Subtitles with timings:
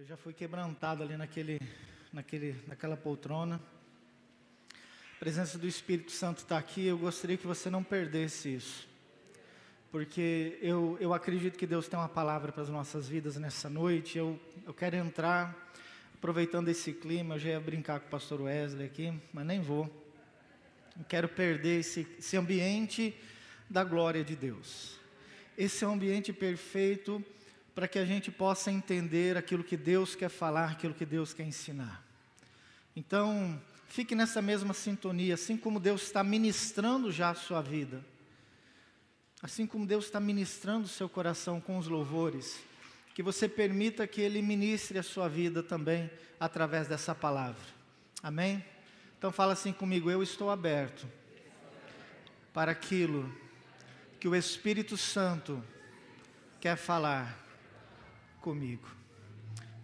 [0.00, 1.60] Eu já fui quebrantado ali naquele,
[2.10, 3.60] naquele, naquela poltrona.
[5.14, 6.86] A presença do Espírito Santo está aqui.
[6.86, 8.88] Eu gostaria que você não perdesse isso,
[9.92, 14.16] porque eu, eu acredito que Deus tem uma palavra para as nossas vidas nessa noite.
[14.16, 15.70] Eu, eu quero entrar,
[16.14, 17.34] aproveitando esse clima.
[17.34, 19.84] Eu já ia brincar com o pastor Wesley aqui, mas nem vou.
[20.96, 23.14] Não quero perder esse, esse ambiente
[23.68, 24.98] da glória de Deus.
[25.58, 27.22] Esse é um ambiente perfeito
[27.74, 31.44] para que a gente possa entender aquilo que Deus quer falar, aquilo que Deus quer
[31.44, 32.04] ensinar.
[32.94, 38.04] Então, fique nessa mesma sintonia, assim como Deus está ministrando já a sua vida,
[39.42, 42.60] assim como Deus está ministrando o seu coração com os louvores,
[43.14, 47.62] que você permita que Ele ministre a sua vida também através dessa palavra.
[48.22, 48.64] Amém?
[49.18, 51.06] Então fala assim comigo, eu estou aberto
[52.52, 53.32] para aquilo
[54.18, 55.62] que o Espírito Santo
[56.60, 57.38] quer falar
[58.40, 58.88] comigo.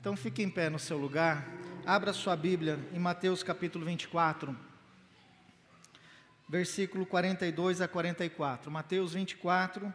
[0.00, 1.46] Então fique em pé no seu lugar,
[1.84, 4.56] abra sua Bíblia em Mateus capítulo 24,
[6.48, 8.70] versículo 42 a 44.
[8.70, 9.92] Mateus 24,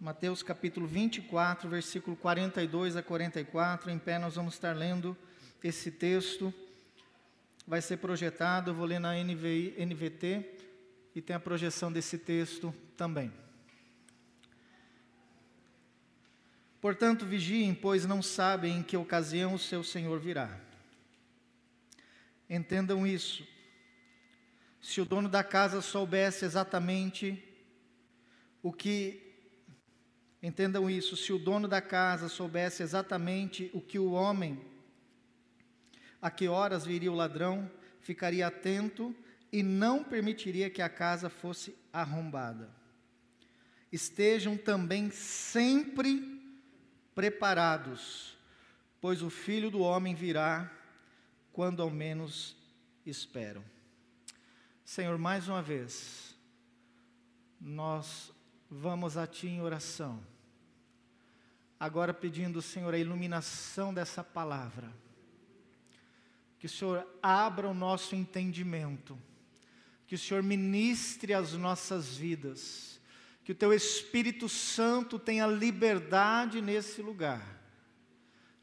[0.00, 3.90] Mateus capítulo 24, versículo 42 a 44.
[3.90, 5.16] Em pé nós vamos estar lendo
[5.62, 6.52] esse texto.
[7.66, 10.58] Vai ser projetado, eu vou ler na NVI, NVT
[11.14, 13.32] e tem a projeção desse texto também.
[16.82, 20.58] Portanto, vigiem, pois não sabem em que ocasião o seu Senhor virá.
[22.50, 23.46] Entendam isso.
[24.80, 27.40] Se o dono da casa soubesse exatamente
[28.60, 29.32] o que.
[30.42, 31.16] Entendam isso.
[31.16, 34.60] Se o dono da casa soubesse exatamente o que o homem,
[36.20, 39.14] a que horas viria o ladrão, ficaria atento
[39.52, 42.68] e não permitiria que a casa fosse arrombada.
[43.92, 46.41] Estejam também sempre
[47.14, 48.36] preparados,
[49.00, 50.70] pois o filho do homem virá
[51.52, 52.56] quando ao menos
[53.04, 53.64] esperam.
[54.84, 56.34] Senhor, mais uma vez,
[57.60, 58.32] nós
[58.70, 60.24] vamos a Ti em oração,
[61.78, 64.92] agora pedindo, Senhor, a iluminação dessa palavra,
[66.58, 69.18] que o Senhor abra o nosso entendimento,
[70.06, 72.91] que o Senhor ministre as nossas vidas,
[73.44, 77.60] que o teu Espírito Santo tenha liberdade nesse lugar.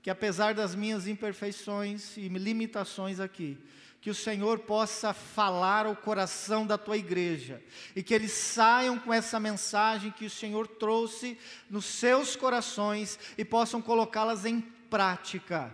[0.01, 3.57] Que apesar das minhas imperfeições e limitações aqui,
[4.01, 7.61] que o Senhor possa falar ao coração da tua igreja
[7.93, 11.37] e que eles saiam com essa mensagem que o Senhor trouxe
[11.69, 15.73] nos seus corações e possam colocá-las em prática,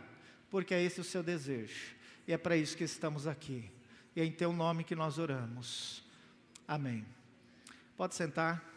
[0.49, 1.95] porque é esse o seu desejo
[2.27, 3.69] e é para isso que estamos aqui.
[4.15, 6.03] E é em teu nome que nós oramos.
[6.67, 7.05] Amém.
[7.95, 8.74] Pode sentar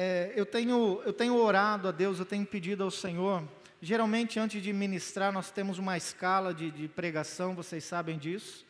[0.00, 3.42] é, eu, tenho, eu tenho orado a Deus, eu tenho pedido ao Senhor.
[3.82, 8.64] Geralmente, antes de ministrar, nós temos uma escala de, de pregação, vocês sabem disso.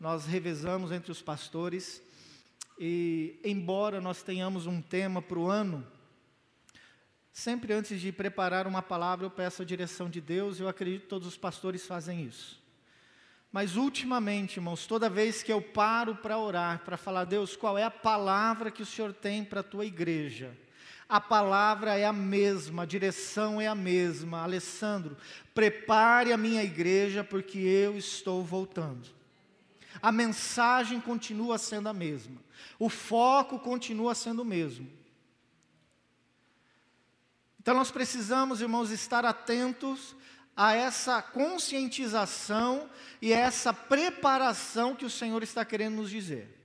[0.00, 2.00] Nós revezamos entre os pastores.
[2.78, 5.86] E, embora nós tenhamos um tema para o ano,
[7.30, 10.58] sempre antes de preparar uma palavra, eu peço a direção de Deus.
[10.58, 12.58] Eu acredito que todos os pastores fazem isso.
[13.52, 17.84] Mas ultimamente, irmãos, toda vez que eu paro para orar, para falar, Deus, qual é
[17.84, 20.56] a palavra que o Senhor tem para a tua igreja?
[21.12, 24.42] A palavra é a mesma, a direção é a mesma.
[24.42, 25.14] Alessandro,
[25.54, 29.10] prepare a minha igreja porque eu estou voltando.
[30.00, 32.40] A mensagem continua sendo a mesma.
[32.78, 34.90] O foco continua sendo o mesmo.
[37.60, 40.16] Então nós precisamos, irmãos, estar atentos
[40.56, 42.88] a essa conscientização
[43.20, 46.61] e a essa preparação que o Senhor está querendo nos dizer.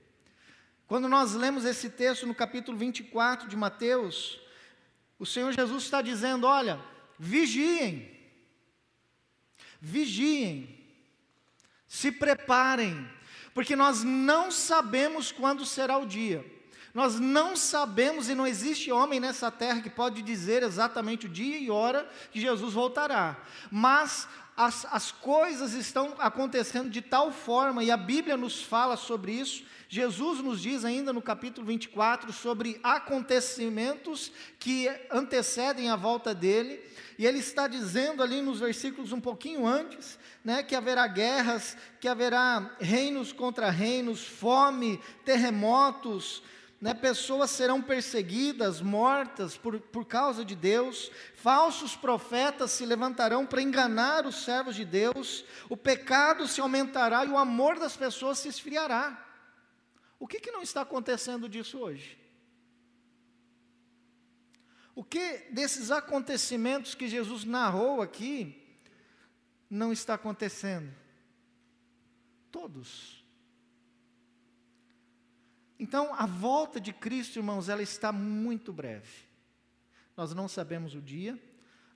[0.88, 4.40] Quando nós lemos esse texto no capítulo 24 de Mateus,
[5.18, 6.80] o Senhor Jesus está dizendo: olha,
[7.18, 8.10] vigiem,
[9.78, 10.82] vigiem,
[11.86, 13.06] se preparem,
[13.52, 16.42] porque nós não sabemos quando será o dia.
[16.94, 21.58] Nós não sabemos e não existe homem nessa terra que pode dizer exatamente o dia
[21.58, 23.36] e hora que Jesus voltará.
[23.70, 24.26] Mas
[24.58, 29.62] as, as coisas estão acontecendo de tal forma, e a Bíblia nos fala sobre isso.
[29.88, 36.82] Jesus nos diz ainda no capítulo 24 sobre acontecimentos que antecedem a volta dele,
[37.16, 42.08] e ele está dizendo ali nos versículos um pouquinho antes, né, que haverá guerras, que
[42.08, 46.42] haverá reinos contra reinos, fome, terremotos,
[46.80, 53.62] né, pessoas serão perseguidas, mortas por, por causa de Deus, falsos profetas se levantarão para
[53.62, 58.48] enganar os servos de Deus, o pecado se aumentará e o amor das pessoas se
[58.48, 59.24] esfriará.
[60.20, 62.16] O que, que não está acontecendo disso hoje?
[64.94, 68.64] O que desses acontecimentos que Jesus narrou aqui
[69.70, 70.92] não está acontecendo?
[72.50, 73.17] Todos.
[75.78, 79.28] Então, a volta de Cristo, irmãos, ela está muito breve.
[80.16, 81.38] Nós não sabemos o dia,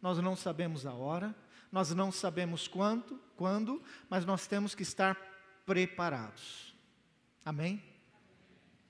[0.00, 1.34] nós não sabemos a hora,
[1.70, 5.17] nós não sabemos quanto, quando, mas nós temos que estar
[5.67, 6.75] preparados.
[7.44, 7.82] Amém?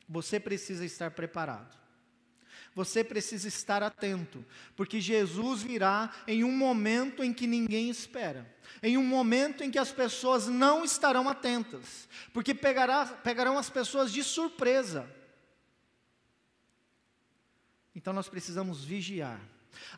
[0.08, 1.81] Você precisa estar preparado.
[2.74, 8.50] Você precisa estar atento, porque Jesus virá em um momento em que ninguém espera,
[8.82, 14.10] em um momento em que as pessoas não estarão atentas, porque pegará, pegarão as pessoas
[14.10, 15.06] de surpresa.
[17.94, 19.40] Então nós precisamos vigiar.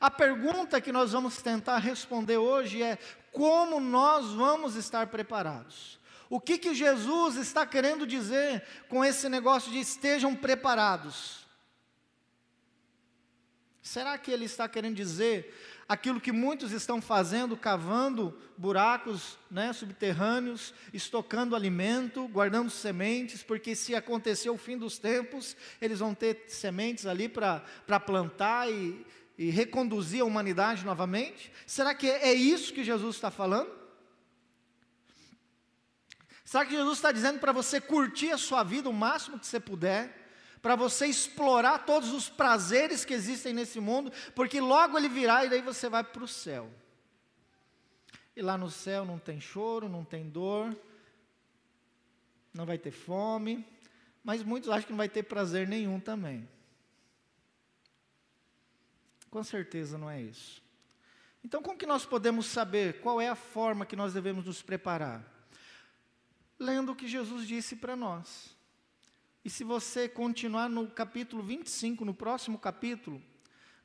[0.00, 2.98] A pergunta que nós vamos tentar responder hoje é:
[3.32, 6.00] como nós vamos estar preparados?
[6.28, 11.43] O que, que Jesus está querendo dizer com esse negócio de estejam preparados?
[13.84, 15.54] Será que ele está querendo dizer
[15.86, 23.94] aquilo que muitos estão fazendo, cavando buracos né, subterrâneos, estocando alimento, guardando sementes, porque se
[23.94, 27.60] acontecer o fim dos tempos, eles vão ter sementes ali para
[28.00, 29.04] plantar e,
[29.36, 31.52] e reconduzir a humanidade novamente?
[31.66, 33.70] Será que é isso que Jesus está falando?
[36.42, 39.60] Será que Jesus está dizendo para você curtir a sua vida o máximo que você
[39.60, 40.23] puder?
[40.64, 45.50] Para você explorar todos os prazeres que existem nesse mundo, porque logo ele virá e
[45.50, 46.72] daí você vai para o céu.
[48.34, 50.74] E lá no céu não tem choro, não tem dor,
[52.54, 53.62] não vai ter fome,
[54.24, 56.48] mas muitos acham que não vai ter prazer nenhum também.
[59.28, 60.62] Com certeza não é isso.
[61.44, 65.22] Então, como que nós podemos saber qual é a forma que nós devemos nos preparar?
[66.58, 68.56] Lendo o que Jesus disse para nós.
[69.44, 73.22] E se você continuar no capítulo 25, no próximo capítulo,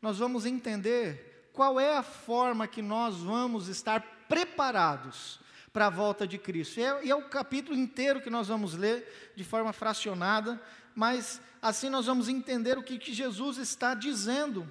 [0.02, 5.42] nós vamos entender qual é a forma que nós vamos estar preparados
[5.74, 6.80] para a volta de Cristo.
[6.80, 10.62] E é, e é, o capítulo inteiro que nós vamos ler de forma fracionada,
[10.96, 14.66] mas assim nós vamos entender o que, que Jesus está dizendo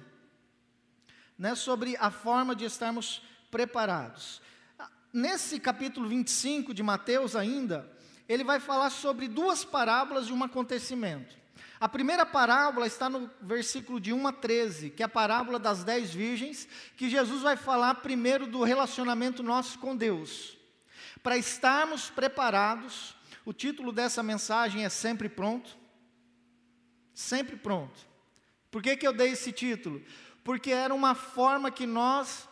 [1.37, 3.21] né, sobre a forma de estarmos
[3.51, 4.41] preparados.
[5.13, 7.87] Nesse capítulo 25 de Mateus ainda,
[8.29, 11.35] ele vai falar sobre duas parábolas de um acontecimento.
[11.79, 15.83] A primeira parábola está no versículo de 1 a 13, que é a parábola das
[15.83, 20.55] dez virgens, que Jesus vai falar primeiro do relacionamento nosso com Deus.
[21.23, 25.75] Para estarmos preparados, o título dessa mensagem é Sempre Pronto.
[27.13, 27.99] Sempre Pronto.
[28.69, 30.03] Por que, que eu dei esse título?
[30.43, 32.47] Porque era uma forma que nós,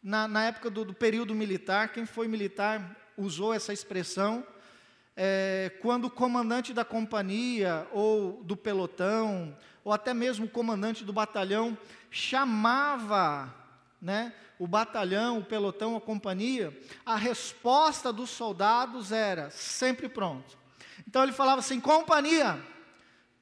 [0.00, 4.46] na, na época do, do período militar, quem foi militar usou essa expressão,
[5.16, 11.12] é, quando o comandante da companhia, ou do pelotão, ou até mesmo o comandante do
[11.12, 11.76] batalhão,
[12.10, 13.52] chamava
[14.00, 20.58] né, o batalhão, o pelotão, a companhia, a resposta dos soldados era sempre pronto.
[21.08, 22.62] Então ele falava assim: companhia.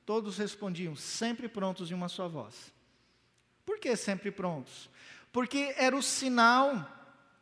[0.07, 2.73] Todos respondiam, sempre prontos em uma só voz.
[3.65, 4.91] Por que sempre prontos?
[5.33, 6.87] Porque era o sinal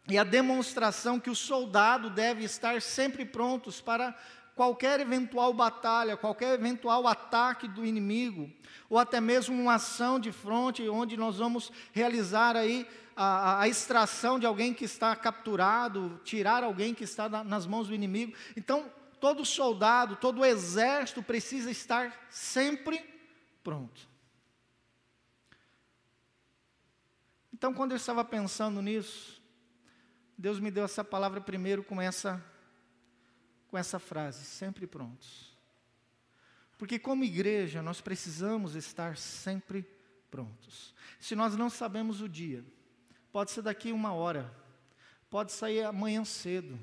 [0.08, 4.16] e a demonstração que o soldado deve estar sempre prontos para
[4.54, 8.50] qualquer eventual batalha, qualquer eventual ataque do inimigo,
[8.90, 14.38] ou até mesmo uma ação de fronte onde nós vamos realizar aí a, a extração
[14.38, 18.34] de alguém que está capturado, tirar alguém que está na, nas mãos do inimigo.
[18.56, 23.04] Então, todo soldado, todo exército precisa estar sempre
[23.62, 24.08] pronto.
[27.52, 29.41] Então, quando eu estava pensando nisso,
[30.42, 32.44] Deus me deu essa palavra primeiro com essa
[33.68, 35.56] com essa frase, sempre prontos.
[36.76, 39.86] Porque como igreja nós precisamos estar sempre
[40.32, 40.92] prontos.
[41.20, 42.64] Se nós não sabemos o dia,
[43.30, 44.52] pode ser daqui uma hora,
[45.30, 46.76] pode sair amanhã cedo,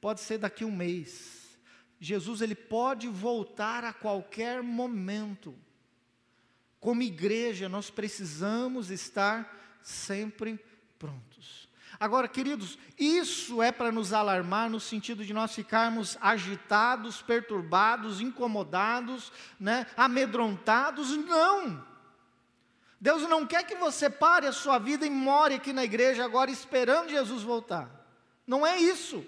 [0.00, 1.58] pode ser daqui um mês.
[1.98, 5.58] Jesus ele pode voltar a qualquer momento.
[6.78, 10.64] Como igreja, nós precisamos estar sempre
[10.96, 11.69] prontos.
[12.00, 19.30] Agora, queridos, isso é para nos alarmar no sentido de nós ficarmos agitados, perturbados, incomodados,
[19.60, 21.14] né, amedrontados?
[21.14, 21.86] Não.
[22.98, 26.50] Deus não quer que você pare a sua vida e more aqui na igreja agora
[26.50, 27.90] esperando Jesus voltar.
[28.46, 29.22] Não é isso.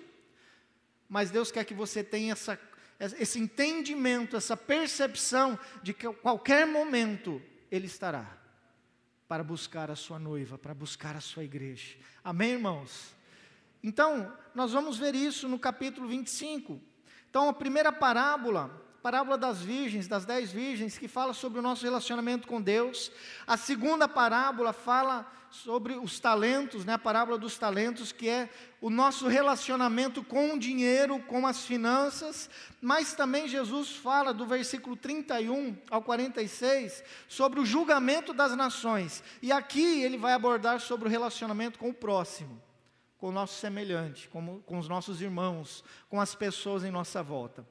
[1.06, 2.58] Mas Deus quer que você tenha essa,
[2.98, 8.41] esse entendimento, essa percepção de que a qualquer momento Ele estará
[9.32, 11.96] para buscar a sua noiva, para buscar a sua igreja.
[12.22, 13.16] Amém, irmãos?
[13.82, 16.78] Então, nós vamos ver isso no capítulo 25.
[17.30, 21.84] Então, a primeira parábola parábola das virgens, das dez virgens, que fala sobre o nosso
[21.84, 23.10] relacionamento com Deus.
[23.46, 28.48] A segunda parábola fala sobre os talentos, né, a parábola dos talentos, que é
[28.80, 32.48] o nosso relacionamento com o dinheiro, com as finanças,
[32.80, 39.22] mas também Jesus fala do versículo 31 ao 46 sobre o julgamento das nações.
[39.42, 42.62] E aqui ele vai abordar sobre o relacionamento com o próximo,
[43.18, 47.66] com o nosso semelhante, com, com os nossos irmãos, com as pessoas em nossa volta.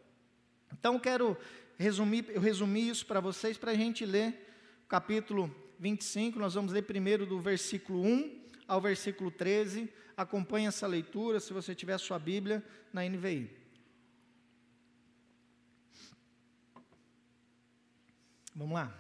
[0.74, 1.38] Então quero
[1.78, 4.48] resumir, eu resumi isso para vocês para a gente ler
[4.86, 9.92] o capítulo 25, nós vamos ler primeiro do versículo 1 ao versículo 13.
[10.16, 12.64] Acompanhe essa leitura, se você tiver sua Bíblia,
[12.94, 13.50] na NVI.
[18.54, 18.96] Vamos lá.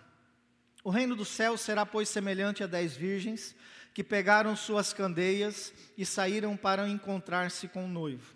[0.84, 3.56] O reino do céu será, pois, semelhante a dez virgens
[3.94, 8.34] que pegaram suas candeias e saíram para encontrar-se com o noivo.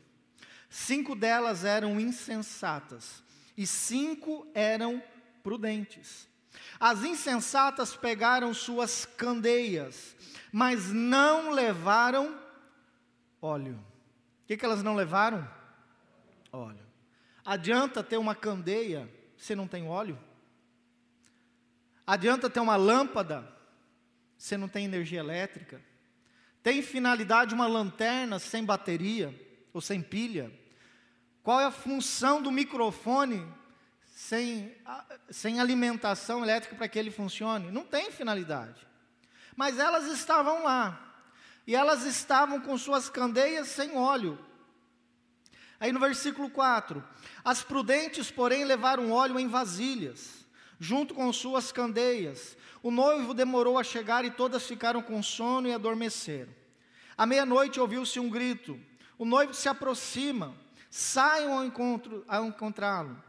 [0.69, 3.24] Cinco delas eram insensatas
[3.57, 5.01] e cinco eram
[5.43, 6.27] prudentes.
[6.79, 10.15] As insensatas pegaram suas candeias,
[10.51, 12.39] mas não levaram
[13.41, 13.75] óleo.
[14.43, 15.47] O que, que elas não levaram?
[16.51, 16.85] Óleo.
[17.45, 20.17] Adianta ter uma candeia se não tem óleo?
[22.05, 23.47] Adianta ter uma lâmpada
[24.37, 25.81] se não tem energia elétrica?
[26.61, 29.33] Tem finalidade uma lanterna sem bateria
[29.73, 30.51] ou sem pilha?
[31.45, 33.47] Qual é a função do microfone
[34.15, 34.75] sem,
[35.29, 37.69] sem alimentação elétrica para que ele funcione?
[37.69, 38.87] Não tem finalidade.
[39.55, 40.99] Mas elas estavam lá.
[41.67, 44.43] E elas estavam com suas candeias sem óleo.
[45.79, 47.07] Aí no versículo 4:
[47.43, 50.47] As prudentes, porém, levaram óleo em vasilhas,
[50.79, 52.57] junto com suas candeias.
[52.81, 56.51] O noivo demorou a chegar e todas ficaram com sono e adormeceram.
[57.15, 58.79] À meia-noite ouviu-se um grito.
[59.15, 60.64] O noivo se aproxima,
[60.95, 63.21] saiam ao, encontro, ao encontrá-lo.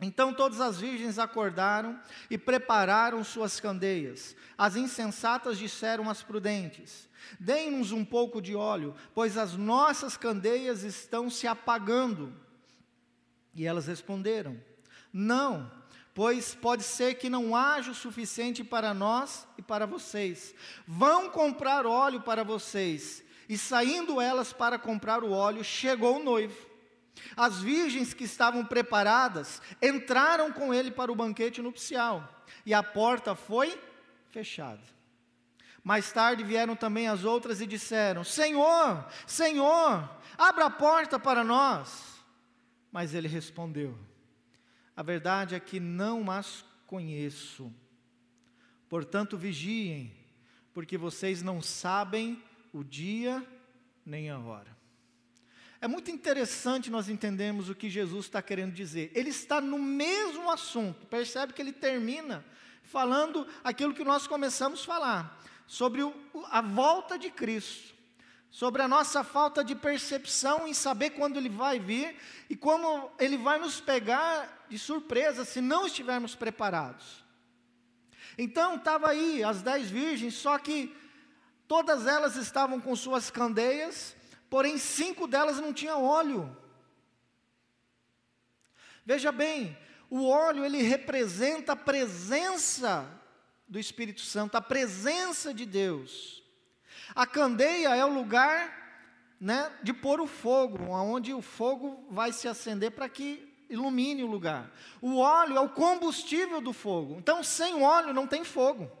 [0.00, 4.36] Então todas as virgens acordaram e prepararam suas candeias.
[4.56, 7.08] As insensatas disseram às prudentes:
[7.40, 12.32] Deem-nos um pouco de óleo, pois as nossas candeias estão se apagando.
[13.52, 14.56] E elas responderam:
[15.12, 15.68] Não,
[16.14, 20.54] pois pode ser que não haja o suficiente para nós e para vocês.
[20.86, 23.24] Vão comprar óleo para vocês.
[23.48, 26.71] E saindo elas para comprar o óleo, chegou o noivo.
[27.36, 33.34] As virgens que estavam preparadas entraram com ele para o banquete nupcial, e a porta
[33.34, 33.78] foi
[34.30, 34.82] fechada.
[35.84, 42.24] Mais tarde vieram também as outras e disseram: Senhor, Senhor, abra a porta para nós.
[42.90, 43.98] Mas ele respondeu:
[44.96, 47.72] A verdade é que não as conheço.
[48.88, 50.14] Portanto, vigiem,
[50.72, 52.42] porque vocês não sabem
[52.72, 53.44] o dia
[54.04, 54.81] nem a hora.
[55.82, 59.10] É muito interessante nós entendermos o que Jesus está querendo dizer.
[59.16, 62.44] Ele está no mesmo assunto, percebe que ele termina
[62.84, 66.14] falando aquilo que nós começamos a falar, sobre o,
[66.52, 67.96] a volta de Cristo,
[68.48, 72.16] sobre a nossa falta de percepção em saber quando ele vai vir
[72.48, 77.24] e como ele vai nos pegar de surpresa se não estivermos preparados.
[78.38, 80.94] Então, estava aí as dez virgens, só que
[81.66, 84.14] todas elas estavam com suas candeias
[84.52, 86.54] porém cinco delas não tinham óleo.
[89.02, 89.74] Veja bem,
[90.10, 93.08] o óleo ele representa a presença
[93.66, 96.42] do Espírito Santo, a presença de Deus.
[97.14, 102.46] A candeia é o lugar né, de pôr o fogo, onde o fogo vai se
[102.46, 104.70] acender para que ilumine o lugar.
[105.00, 107.14] O óleo é o combustível do fogo.
[107.16, 108.92] Então, sem óleo não tem fogo.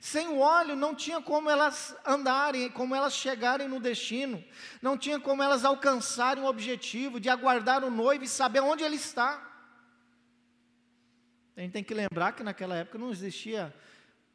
[0.00, 4.42] Sem o óleo não tinha como elas andarem, como elas chegarem no destino,
[4.80, 8.96] não tinha como elas alcançarem o objetivo de aguardar o noivo e saber onde ele
[8.96, 9.46] está.
[11.54, 13.74] A gente tem que lembrar que naquela época não existia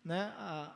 [0.03, 0.75] né, a,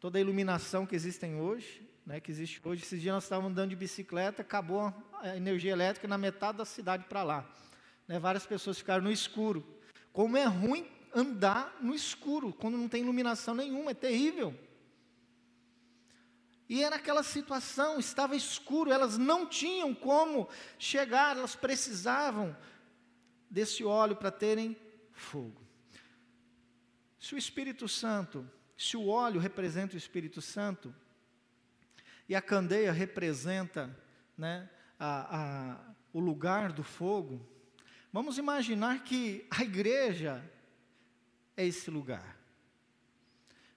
[0.00, 2.82] toda a iluminação que existem hoje, né, que existe hoje.
[2.82, 7.04] Esses dias nós estávamos andando de bicicleta, acabou a energia elétrica na metade da cidade
[7.04, 7.48] para lá.
[8.08, 9.64] Né, várias pessoas ficaram no escuro.
[10.12, 14.58] Como é ruim andar no escuro, quando não tem iluminação nenhuma, é terrível.
[16.68, 22.56] E era aquela situação, estava escuro, elas não tinham como chegar, elas precisavam
[23.50, 24.76] desse óleo para terem
[25.12, 25.62] fogo.
[27.20, 30.94] Se o Espírito Santo, se o óleo representa o Espírito Santo,
[32.28, 33.94] e a candeia representa
[34.36, 34.68] né,
[34.98, 37.46] a, a, o lugar do fogo,
[38.12, 40.42] vamos imaginar que a igreja
[41.56, 42.36] é esse lugar.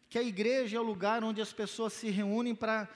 [0.10, 2.90] Que a igreja é o lugar onde as pessoas se reúnem para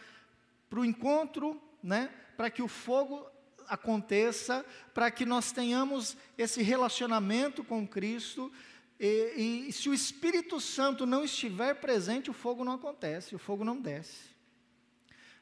[0.72, 2.10] o encontro, né?
[2.38, 3.30] para que o fogo
[3.68, 8.52] aconteça, para que nós tenhamos esse relacionamento com Cristo.
[9.00, 13.64] E, e se o Espírito Santo não estiver presente, o fogo não acontece, o fogo
[13.64, 14.32] não desce.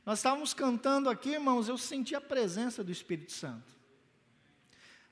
[0.06, 3.78] Nós estávamos cantando aqui, irmãos, eu senti a presença do Espírito Santo.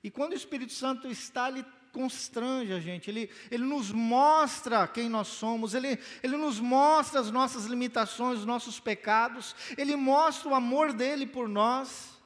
[0.03, 5.10] E quando o Espírito Santo está, ele constrange a gente, ele, ele nos mostra quem
[5.10, 10.56] nós somos, ele, ele nos mostra as nossas limitações, os nossos pecados, ele mostra o
[10.56, 12.17] amor dele por nós.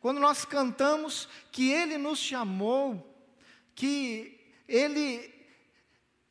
[0.00, 3.14] Quando nós cantamos que ele nos chamou,
[3.74, 5.35] que ele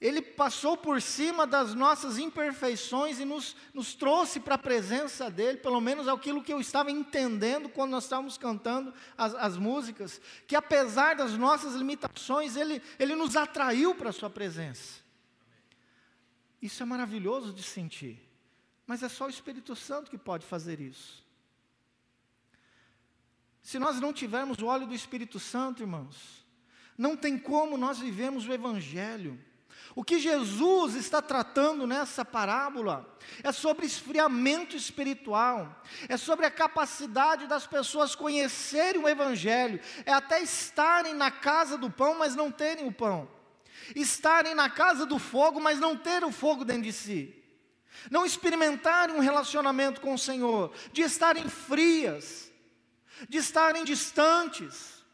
[0.06, 5.58] ele passou por cima das nossas imperfeições e nos, nos trouxe para a presença dele,
[5.58, 10.56] pelo menos aquilo que eu estava entendendo quando nós estávamos cantando as, as músicas, que
[10.56, 15.00] apesar das nossas limitações, ele, ele nos atraiu para a sua presença.
[16.62, 18.22] Isso é maravilhoso de sentir,
[18.86, 21.26] mas é só o Espírito Santo que pode fazer isso.
[23.64, 26.46] Se nós não tivermos o óleo do Espírito Santo, irmãos,
[26.96, 29.44] não tem como nós vivemos o Evangelho.
[29.96, 37.48] O que Jesus está tratando nessa parábola é sobre esfriamento espiritual, é sobre a capacidade
[37.48, 42.86] das pessoas conhecerem o Evangelho, é até estarem na casa do pão, mas não terem
[42.86, 43.25] o pão,
[43.96, 47.42] estarem na casa do fogo, mas não terem o fogo dentro de si,
[48.12, 52.52] não experimentarem um relacionamento com o Senhor, de estarem frias,
[53.30, 55.06] de estarem distantes,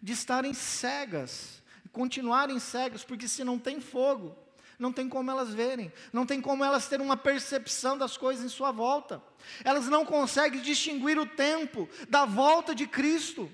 [0.00, 1.63] de estarem cegas
[1.94, 4.36] continuarem cegas, porque se não tem fogo,
[4.78, 8.48] não tem como elas verem, não tem como elas terem uma percepção das coisas em
[8.48, 9.22] sua volta.
[9.64, 13.50] Elas não conseguem distinguir o tempo da volta de Cristo.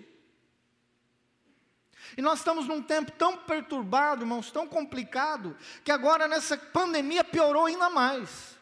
[2.16, 7.66] E nós estamos num tempo tão perturbado, irmãos, tão complicado, que agora nessa pandemia piorou
[7.66, 8.58] ainda mais.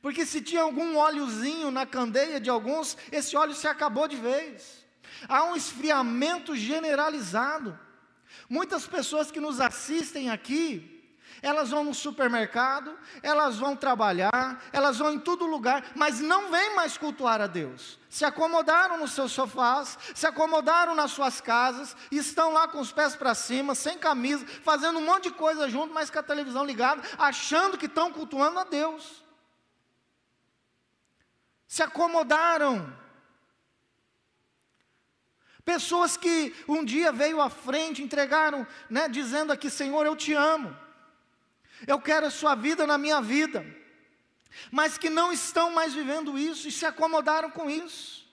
[0.00, 4.86] Porque se tinha algum óleozinho na candeia de alguns, esse óleo se acabou de vez.
[5.28, 7.78] Há um esfriamento generalizado.
[8.48, 10.96] Muitas pessoas que nos assistem aqui,
[11.42, 16.74] elas vão no supermercado, elas vão trabalhar, elas vão em todo lugar, mas não vêm
[16.74, 17.98] mais cultuar a Deus.
[18.08, 23.14] Se acomodaram nos seus sofás, se acomodaram nas suas casas, estão lá com os pés
[23.14, 27.02] para cima, sem camisa, fazendo um monte de coisa junto, mas com a televisão ligada,
[27.18, 29.22] achando que estão cultuando a Deus.
[31.66, 33.05] Se acomodaram
[35.66, 40.74] Pessoas que um dia veio à frente, entregaram, né, dizendo aqui: Senhor, eu te amo,
[41.88, 43.66] eu quero a Sua vida na minha vida,
[44.70, 48.24] mas que não estão mais vivendo isso e se acomodaram com isso,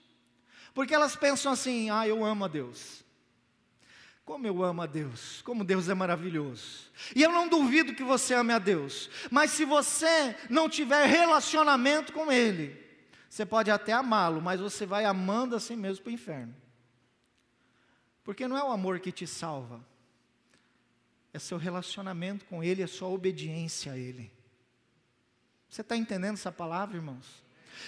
[0.75, 3.03] porque elas pensam assim: ah, eu amo a Deus.
[4.23, 6.91] Como eu amo a Deus, como Deus é maravilhoso.
[7.15, 12.13] E eu não duvido que você ame a Deus, mas se você não tiver relacionamento
[12.13, 12.79] com Ele,
[13.27, 16.62] você pode até amá-lo, mas você vai amando assim mesmo para o inferno.
[18.23, 19.83] Porque não é o amor que te salva,
[21.33, 24.31] é seu relacionamento com Ele, é sua obediência a Ele.
[25.69, 27.43] Você está entendendo essa palavra, irmãos?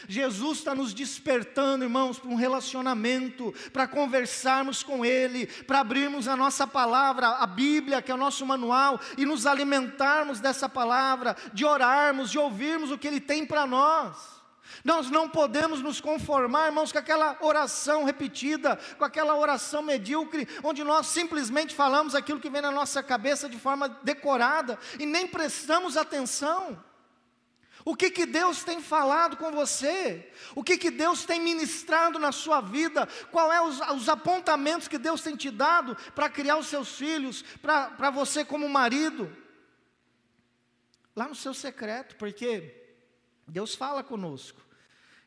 [0.08, 6.36] Jesus está nos despertando, irmãos, para um relacionamento, para conversarmos com Ele, para abrirmos a
[6.36, 11.63] nossa palavra, a Bíblia, que é o nosso manual, e nos alimentarmos dessa palavra, de
[11.63, 14.35] orarmos, de ouvirmos o que Ele tem para nós.
[14.84, 20.84] Nós não podemos nos conformar, irmãos, com aquela oração repetida, com aquela oração medíocre, onde
[20.84, 25.97] nós simplesmente falamos aquilo que vem na nossa cabeça de forma decorada e nem prestamos
[25.97, 26.84] atenção.
[27.84, 30.32] O que, que Deus tem falado com você?
[30.56, 33.08] O que, que Deus tem ministrado na sua vida?
[33.32, 37.43] Qual é os, os apontamentos que Deus tem te dado para criar os seus filhos,
[37.62, 39.32] para você como marido?
[41.15, 42.85] Lá no seu secreto, porque
[43.48, 44.62] Deus fala conosco.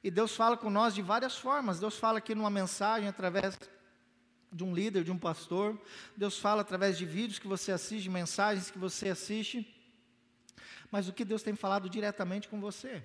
[0.03, 1.81] E Deus fala com nós de várias formas.
[1.81, 3.59] Deus fala aqui numa mensagem através
[4.53, 5.81] de um líder, de um pastor.
[6.17, 9.75] Deus fala através de vídeos que você assiste, mensagens que você assiste.
[10.91, 13.03] Mas o que Deus tem falado diretamente com você?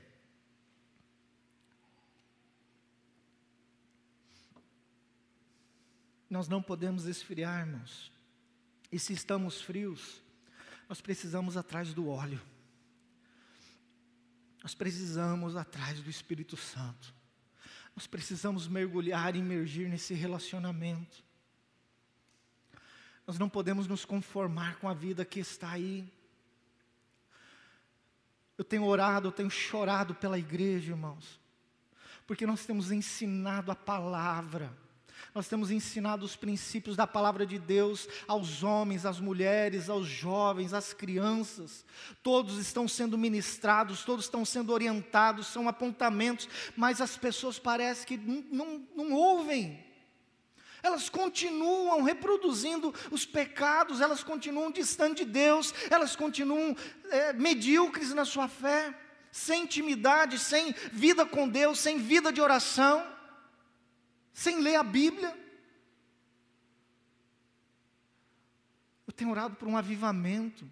[6.29, 8.11] Nós não podemos esfriar, irmãos.
[8.91, 10.21] E se estamos frios,
[10.87, 12.41] nós precisamos atrás do óleo.
[14.63, 17.13] Nós precisamos atrás do Espírito Santo.
[17.93, 21.21] Nós precisamos mergulhar e emergir nesse relacionamento.
[23.27, 26.11] Nós não podemos nos conformar com a vida que está aí.
[28.57, 31.39] Eu tenho orado, eu tenho chorado pela igreja, irmãos,
[32.25, 34.75] porque nós temos ensinado a palavra,
[35.33, 40.73] Nós temos ensinado os princípios da palavra de Deus aos homens, às mulheres, aos jovens,
[40.73, 41.85] às crianças.
[42.21, 48.17] Todos estão sendo ministrados, todos estão sendo orientados, são apontamentos, mas as pessoas parecem que
[48.17, 49.83] não, não, não ouvem.
[50.81, 56.75] Elas continuam reproduzindo os pecados, elas continuam distante de Deus, elas continuam
[57.09, 58.93] é, medíocres na sua fé,
[59.31, 63.12] sem intimidade, sem vida com Deus, sem vida de oração
[64.33, 65.37] sem ler a Bíblia.
[69.05, 70.67] Eu tenho orado por um avivamento,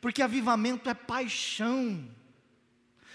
[0.00, 2.08] porque avivamento é paixão.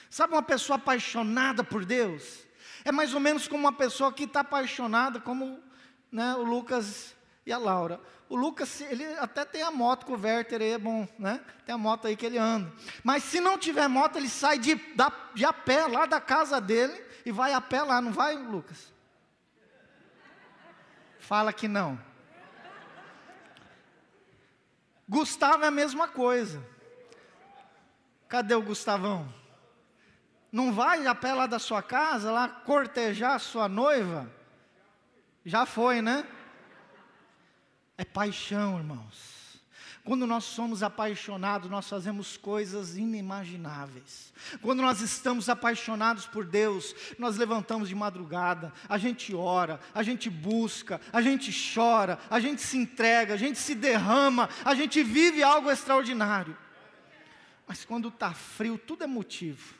[0.09, 2.45] Sabe uma pessoa apaixonada por Deus?
[2.85, 5.59] É mais ou menos como uma pessoa que está apaixonada, como
[6.11, 7.99] né, o Lucas e a Laura.
[8.29, 11.41] O Lucas, ele até tem a moto com o Werther, aí é bom, né?
[11.65, 12.71] Tem a moto aí que ele anda.
[13.03, 14.79] Mas se não tiver moto, ele sai de,
[15.33, 18.96] de a pé lá da casa dele e vai a pé lá, não vai, Lucas?
[21.27, 21.99] Fala que não.
[25.09, 26.65] Gustavo é a mesma coisa.
[28.29, 29.27] Cadê o Gustavão?
[30.49, 34.31] Não vai a pé lá da sua casa, lá cortejar a sua noiva?
[35.43, 36.25] Já foi, né?
[37.97, 39.36] É paixão, irmãos.
[40.07, 44.31] Quando nós somos apaixonados, nós fazemos coisas inimagináveis.
[44.61, 50.29] Quando nós estamos apaixonados por Deus, nós levantamos de madrugada, a gente ora, a gente
[50.29, 55.43] busca, a gente chora, a gente se entrega, a gente se derrama, a gente vive
[55.43, 56.57] algo extraordinário.
[57.67, 59.75] Mas quando está frio, tudo é motivo.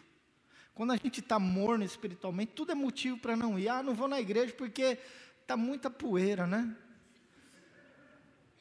[0.76, 3.70] Quando a gente está morno espiritualmente, tudo é motivo para não ir.
[3.70, 5.00] Ah, não vou na igreja porque
[5.42, 6.76] está muita poeira, né?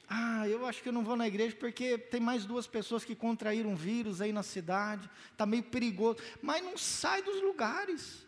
[0.08, 3.14] Ah, eu acho que eu não vou na igreja porque tem mais duas pessoas que
[3.14, 6.18] contraíram vírus aí na cidade, está meio perigoso.
[6.40, 8.24] Mas não sai dos lugares.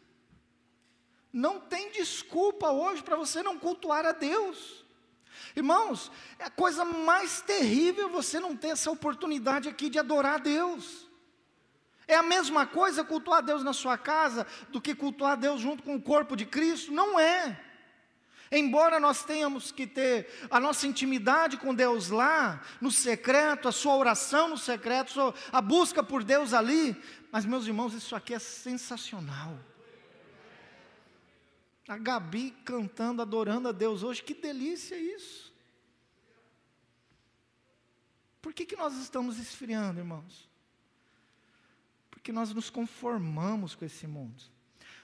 [1.33, 4.85] Não tem desculpa hoje para você não cultuar a Deus.
[5.55, 10.39] Irmãos, é a coisa mais terrível você não ter essa oportunidade aqui de adorar a
[10.39, 11.07] Deus.
[12.09, 15.61] É a mesma coisa cultuar a Deus na sua casa do que cultuar a Deus
[15.61, 16.91] junto com o corpo de Cristo?
[16.91, 17.68] Não é.
[18.51, 23.95] Embora nós tenhamos que ter a nossa intimidade com Deus lá, no secreto, a sua
[23.95, 26.97] oração no secreto, a busca por Deus ali,
[27.31, 29.59] mas meus irmãos, isso aqui é sensacional.
[31.87, 35.53] A Gabi cantando, adorando a Deus hoje, que delícia isso.
[38.41, 40.49] Por que, que nós estamos esfriando, irmãos?
[42.11, 44.43] Porque nós nos conformamos com esse mundo.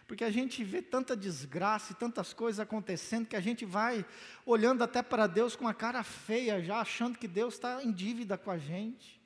[0.06, 4.04] Porque a gente vê tanta desgraça e tantas coisas acontecendo que a gente vai
[4.44, 8.36] olhando até para Deus com a cara feia, já achando que Deus está em dívida
[8.36, 9.20] com a gente.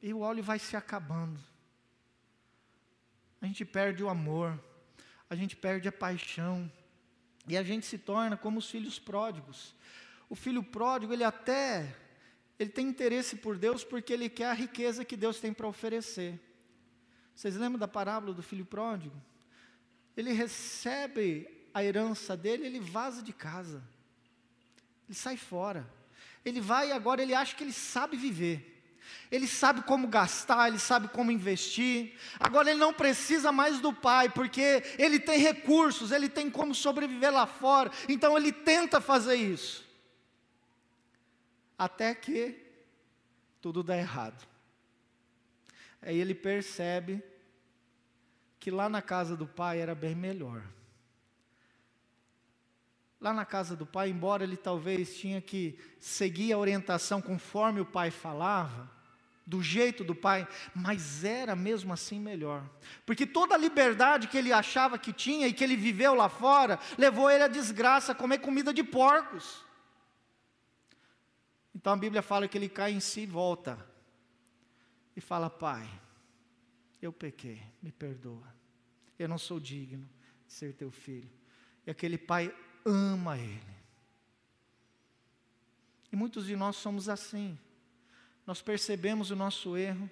[0.00, 1.40] E o óleo vai se acabando.
[3.40, 4.58] A gente perde o amor,
[5.28, 6.70] a gente perde a paixão,
[7.46, 9.74] e a gente se torna como os filhos pródigos.
[10.28, 11.94] O filho pródigo, ele até
[12.58, 16.40] ele tem interesse por Deus porque ele quer a riqueza que Deus tem para oferecer.
[17.34, 19.16] Vocês lembram da parábola do filho pródigo?
[20.16, 23.82] Ele recebe a herança dele, ele vaza de casa.
[25.08, 25.86] Ele sai fora.
[26.44, 28.70] Ele vai e agora ele acha que ele sabe viver.
[29.30, 32.16] Ele sabe como gastar, ele sabe como investir.
[32.38, 37.32] Agora ele não precisa mais do pai, porque ele tem recursos, ele tem como sobreviver
[37.32, 37.90] lá fora.
[38.08, 39.84] Então ele tenta fazer isso.
[41.76, 42.62] Até que
[43.60, 44.46] tudo dá errado.
[46.04, 47.24] Aí ele percebe
[48.60, 50.62] que lá na casa do pai era bem melhor.
[53.18, 57.86] Lá na casa do pai, embora ele talvez tinha que seguir a orientação conforme o
[57.86, 58.90] pai falava,
[59.46, 62.62] do jeito do pai, mas era mesmo assim melhor.
[63.06, 66.78] Porque toda a liberdade que ele achava que tinha e que ele viveu lá fora,
[66.98, 69.64] levou ele à desgraça a comer comida de porcos.
[71.74, 73.93] Então a Bíblia fala que ele cai em si e volta
[75.16, 75.88] e fala: Pai,
[77.00, 78.54] eu pequei, me perdoa.
[79.18, 80.08] Eu não sou digno
[80.46, 81.30] de ser teu filho.
[81.86, 83.74] E aquele pai ama ele.
[86.10, 87.58] E muitos de nós somos assim.
[88.46, 90.10] Nós percebemos o nosso erro,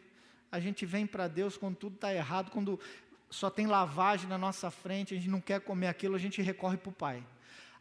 [0.50, 2.80] a gente vem para Deus quando tudo está errado, quando
[3.30, 6.76] só tem lavagem na nossa frente, a gente não quer comer aquilo, a gente recorre
[6.76, 7.24] para o Pai.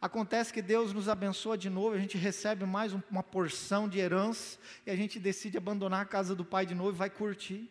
[0.02, 4.58] Acontece que Deus nos abençoa de novo, a gente recebe mais uma porção de herança
[4.84, 7.70] e a gente decide abandonar a casa do Pai de novo e vai curtir.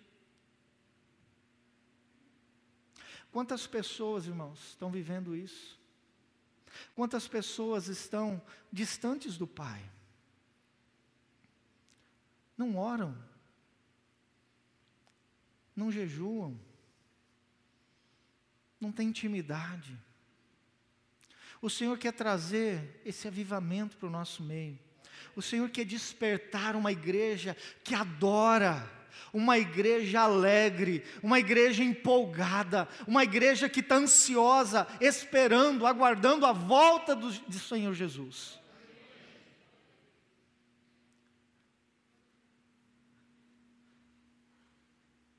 [3.34, 5.78] Quantas pessoas, irmãos, estão vivendo isso?
[6.96, 8.41] Quantas pessoas estão
[8.72, 9.84] distantes do Pai?
[12.58, 13.13] Não oram,
[15.76, 16.58] não jejuam,
[18.80, 20.00] não têm intimidade
[21.62, 24.80] O Senhor quer trazer esse avivamento para o nosso meio.
[25.36, 28.89] O Senhor quer despertar uma igreja que adora,
[29.32, 37.15] uma igreja alegre, uma igreja empolgada, uma igreja que está ansiosa, esperando, aguardando a volta
[37.15, 38.60] do, do Senhor Jesus.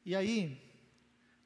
[0.04, 0.60] E aí,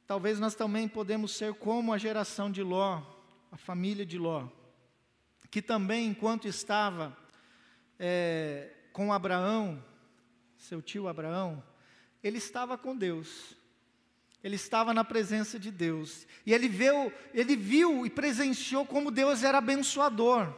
[0.06, 3.02] talvez nós também podemos ser como a geração de Ló,
[3.50, 4.48] a família de Ló,
[5.46, 7.16] que também, enquanto estava
[7.98, 9.82] é, com Abraão,
[10.56, 11.62] seu tio Abraão,
[12.22, 13.54] ele estava com Deus.
[14.42, 16.26] Ele estava na presença de Deus.
[16.44, 20.52] E ele viu, ele viu e presenciou como Deus era abençoador.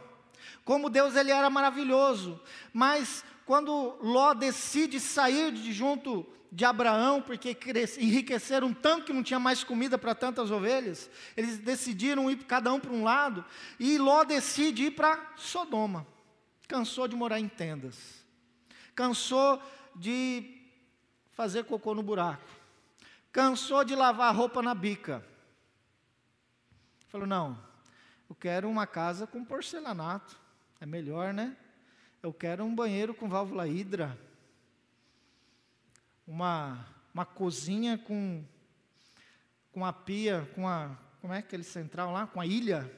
[0.63, 2.39] Como Deus ele era maravilhoso.
[2.73, 7.57] Mas quando Ló decide sair de junto de Abraão, porque
[7.99, 12.79] enriqueceram tanto que não tinha mais comida para tantas ovelhas, eles decidiram ir cada um
[12.79, 13.45] para um lado,
[13.79, 16.05] e Ló decide ir para Sodoma.
[16.67, 18.23] Cansou de morar em tendas,
[18.95, 19.61] cansou
[19.95, 20.55] de
[21.31, 22.47] fazer cocô no buraco,
[23.31, 25.25] cansou de lavar roupa na bica.
[27.07, 27.59] Falou: não,
[28.29, 30.39] eu quero uma casa com porcelanato,
[30.79, 31.57] é melhor, né?
[32.21, 34.28] Eu quero um banheiro com válvula hidra
[36.29, 38.45] uma, uma cozinha com,
[39.71, 42.89] com a pia, com a, como é aquele central lá, com a ilha.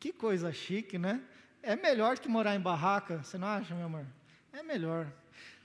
[0.00, 1.22] Que coisa chique, né?
[1.62, 4.06] É melhor que morar em barraca, você não acha, meu amor?
[4.54, 5.06] É melhor.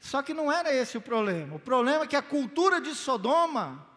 [0.02, 1.56] Só que não era esse o problema.
[1.56, 3.88] O problema é que a cultura de Sodoma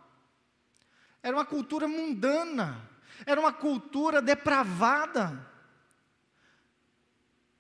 [1.21, 2.89] era uma cultura mundana,
[3.27, 5.45] era uma cultura depravada.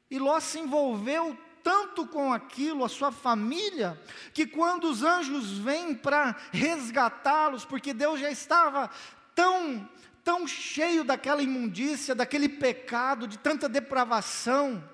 [0.08, 3.98] E Ló se envolveu tanto com aquilo, a sua família,
[4.34, 8.90] que quando os anjos vêm para resgatá-los, porque Deus já estava
[9.34, 9.88] tão,
[10.22, 14.86] tão cheio daquela imundícia, daquele pecado, de tanta depravação,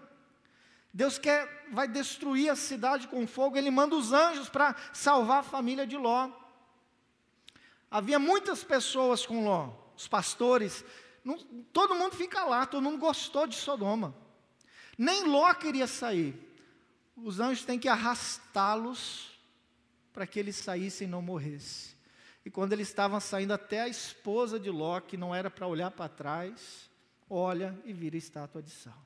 [0.95, 5.43] Deus quer, vai destruir a cidade com fogo, ele manda os anjos para salvar a
[5.43, 6.31] família de Ló.
[7.91, 10.85] Havia muitas pessoas com Ló, os pastores,
[11.25, 11.37] não,
[11.73, 14.15] todo mundo fica lá, todo mundo gostou de Sodoma.
[14.97, 16.50] Nem Ló queria sair
[17.25, 19.39] os anjos têm que arrastá-los
[20.13, 21.95] para que eles saíssem e não morressem.
[22.45, 25.91] E quando eles estavam saindo, até a esposa de Ló, que não era para olhar
[25.91, 26.91] para trás,
[27.29, 29.05] olha e vira estátua de sal.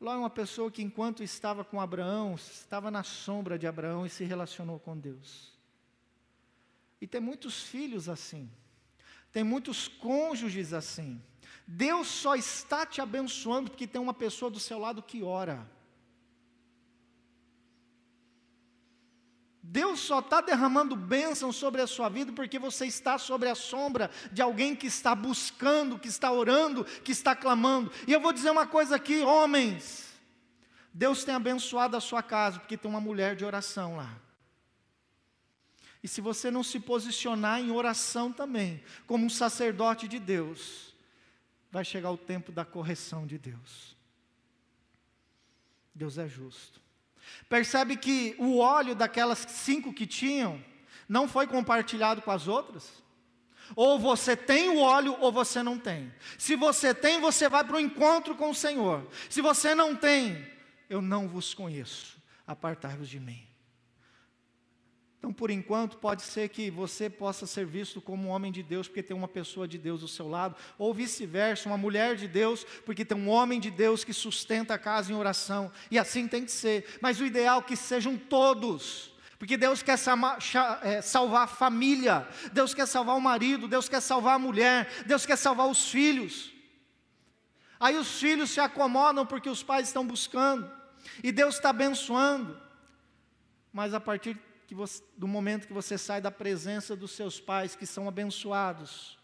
[0.00, 4.10] Ló é uma pessoa que, enquanto estava com Abraão, estava na sombra de Abraão e
[4.10, 5.52] se relacionou com Deus.
[7.00, 8.50] E tem muitos filhos assim,
[9.32, 11.20] tem muitos cônjuges assim.
[11.66, 15.68] Deus só está te abençoando porque tem uma pessoa do seu lado que ora.
[19.68, 24.10] Deus só está derramando bênção sobre a sua vida porque você está sobre a sombra
[24.30, 27.90] de alguém que está buscando, que está orando, que está clamando.
[28.06, 30.06] E eu vou dizer uma coisa aqui, homens.
[30.94, 34.16] Deus tem abençoado a sua casa porque tem uma mulher de oração lá.
[36.00, 40.94] E se você não se posicionar em oração também, como um sacerdote de Deus,
[41.72, 43.96] vai chegar o tempo da correção de Deus.
[45.92, 46.85] Deus é justo.
[47.48, 50.62] Percebe que o óleo daquelas cinco que tinham
[51.08, 53.02] não foi compartilhado com as outras?
[53.74, 56.12] Ou você tem o óleo ou você não tem.
[56.38, 59.08] Se você tem, você vai para o encontro com o Senhor.
[59.28, 60.46] Se você não tem,
[60.88, 62.16] eu não vos conheço.
[62.46, 63.46] Apartai-vos de mim.
[65.26, 68.86] Então, por enquanto, pode ser que você possa ser visto como um homem de Deus,
[68.86, 72.64] porque tem uma pessoa de Deus do seu lado, ou vice-versa, uma mulher de Deus,
[72.84, 76.44] porque tem um homem de Deus que sustenta a casa em oração, e assim tem
[76.44, 77.00] que ser.
[77.00, 79.98] Mas o ideal é que sejam todos, porque Deus quer
[80.82, 85.26] é, salvar a família, Deus quer salvar o marido, Deus quer salvar a mulher, Deus
[85.26, 86.52] quer salvar os filhos.
[87.80, 90.70] Aí os filhos se acomodam porque os pais estão buscando,
[91.20, 92.56] e Deus está abençoando,
[93.72, 97.76] mas a partir que você, do momento que você sai da presença dos seus pais,
[97.76, 99.18] que são abençoados,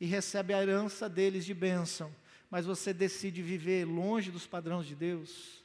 [0.00, 2.14] e recebe a herança deles de bênção,
[2.50, 5.62] mas você decide viver longe dos padrões de Deus,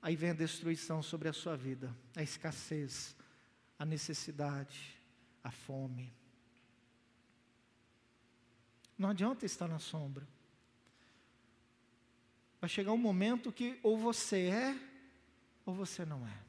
[0.00, 3.14] aí vem a destruição sobre a sua vida, a escassez,
[3.78, 4.98] a necessidade,
[5.42, 6.12] a fome.
[8.96, 10.26] Não adianta estar na sombra.
[12.60, 14.76] Vai chegar um momento que ou você é
[15.66, 16.43] ou você não é.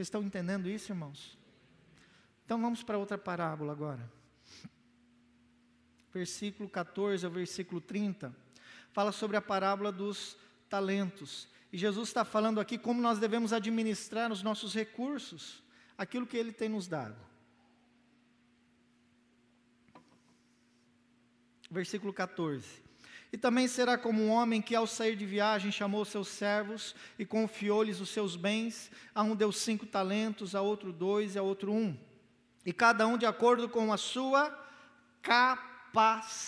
[0.00, 1.38] Vocês estão entendendo isso, irmãos?
[2.46, 4.10] Então vamos para outra parábola agora.
[6.10, 8.34] Versículo 14 ao versículo 30
[8.92, 10.38] fala sobre a parábola dos
[10.70, 11.46] talentos.
[11.70, 15.62] E Jesus está falando aqui como nós devemos administrar os nossos recursos,
[15.98, 17.20] aquilo que Ele tem nos dado.
[21.70, 22.82] Versículo 14.
[23.32, 27.24] E também será como um homem que, ao sair de viagem, chamou seus servos e
[27.24, 28.90] confiou-lhes os seus bens.
[29.14, 31.96] A um deu cinco talentos, a outro dois e a outro um.
[32.66, 34.50] E cada um de acordo com a sua
[35.22, 36.40] capacidade.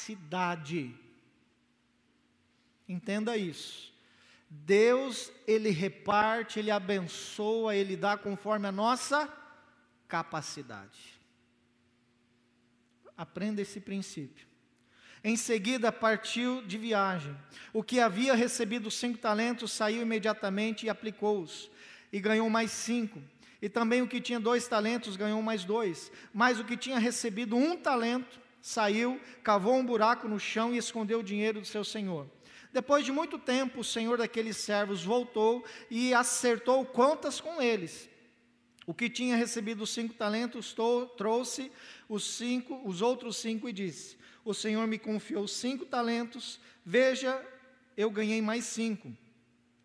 [2.89, 3.93] Entenda isso.
[4.51, 9.33] Deus, Ele reparte, Ele abençoa, Ele dá conforme a nossa
[10.09, 11.21] capacidade.
[13.17, 14.52] Aprenda esse princípio.
[15.25, 17.37] Em seguida partiu de viagem.
[17.73, 21.71] O que havia recebido cinco talentos saiu imediatamente e aplicou-os,
[22.13, 23.23] e ganhou mais cinco.
[23.61, 26.11] E também o que tinha dois talentos ganhou mais dois.
[26.35, 31.21] Mas o que tinha recebido um talento saiu, cavou um buraco no chão e escondeu
[31.21, 32.27] o dinheiro do seu senhor.
[32.73, 38.11] Depois de muito tempo, o senhor daqueles servos voltou e acertou contas com eles.
[38.87, 40.75] O que tinha recebido os cinco talentos
[41.17, 41.71] trouxe
[42.09, 47.41] os cinco, os outros cinco e disse: o Senhor me confiou cinco talentos, veja,
[47.97, 49.17] eu ganhei mais cinco.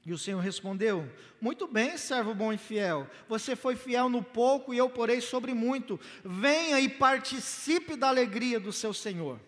[0.05, 1.07] E o Senhor respondeu:
[1.39, 3.07] Muito bem, servo bom e fiel.
[3.27, 5.99] Você foi fiel no pouco e eu porei sobre muito.
[6.23, 9.39] Venha e participe da alegria do seu Senhor.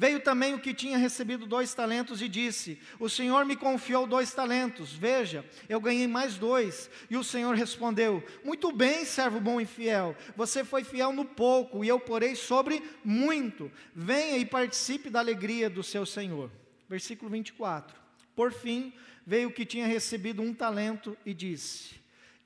[0.00, 4.32] Veio também o que tinha recebido dois talentos e disse: O Senhor me confiou dois
[4.32, 6.88] talentos, veja, eu ganhei mais dois.
[7.10, 11.84] E o Senhor respondeu: Muito bem, servo bom e fiel, você foi fiel no pouco,
[11.84, 13.72] e eu porei sobre muito.
[13.92, 16.48] Venha e participe da alegria do seu Senhor.
[16.88, 18.00] Versículo 24.
[18.36, 18.92] Por fim,
[19.26, 21.96] veio o que tinha recebido um talento e disse: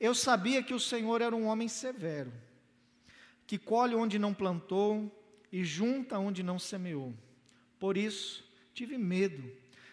[0.01, 2.33] Eu sabia que o Senhor era um homem severo,
[3.47, 5.15] que colhe onde não plantou
[5.53, 7.13] e junta onde não semeou.
[7.83, 9.43] Por isso, tive medo.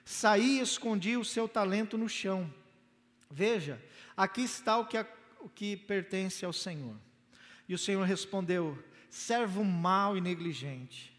[0.06, 2.54] Saí e escondi o seu talento no chão.
[3.32, 3.84] Veja,
[4.16, 5.08] aqui está o que, a,
[5.40, 6.96] o que pertence ao Senhor.
[7.68, 8.78] E o Senhor respondeu:
[9.10, 11.12] servo mau e negligente.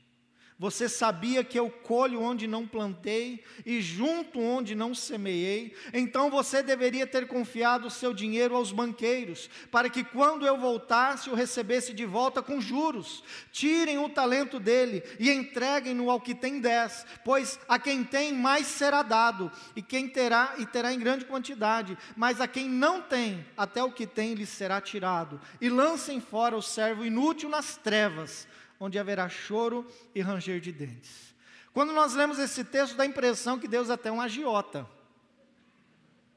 [0.61, 5.75] Você sabia que eu colho onde não plantei e junto onde não semeei?
[5.91, 11.31] Então você deveria ter confiado o seu dinheiro aos banqueiros, para que quando eu voltasse
[11.31, 13.25] o recebesse de volta com juros.
[13.51, 18.67] Tirem o talento dele e entreguem-no ao que tem dez, pois a quem tem mais
[18.67, 23.47] será dado, e quem terá e terá em grande quantidade, mas a quem não tem,
[23.57, 25.41] até o que tem lhe será tirado.
[25.59, 28.47] E lancem fora o servo inútil nas trevas
[28.81, 31.35] onde haverá choro e ranger de dentes.
[31.73, 34.89] Quando nós lemos esse texto, dá a impressão que Deus é até um agiota,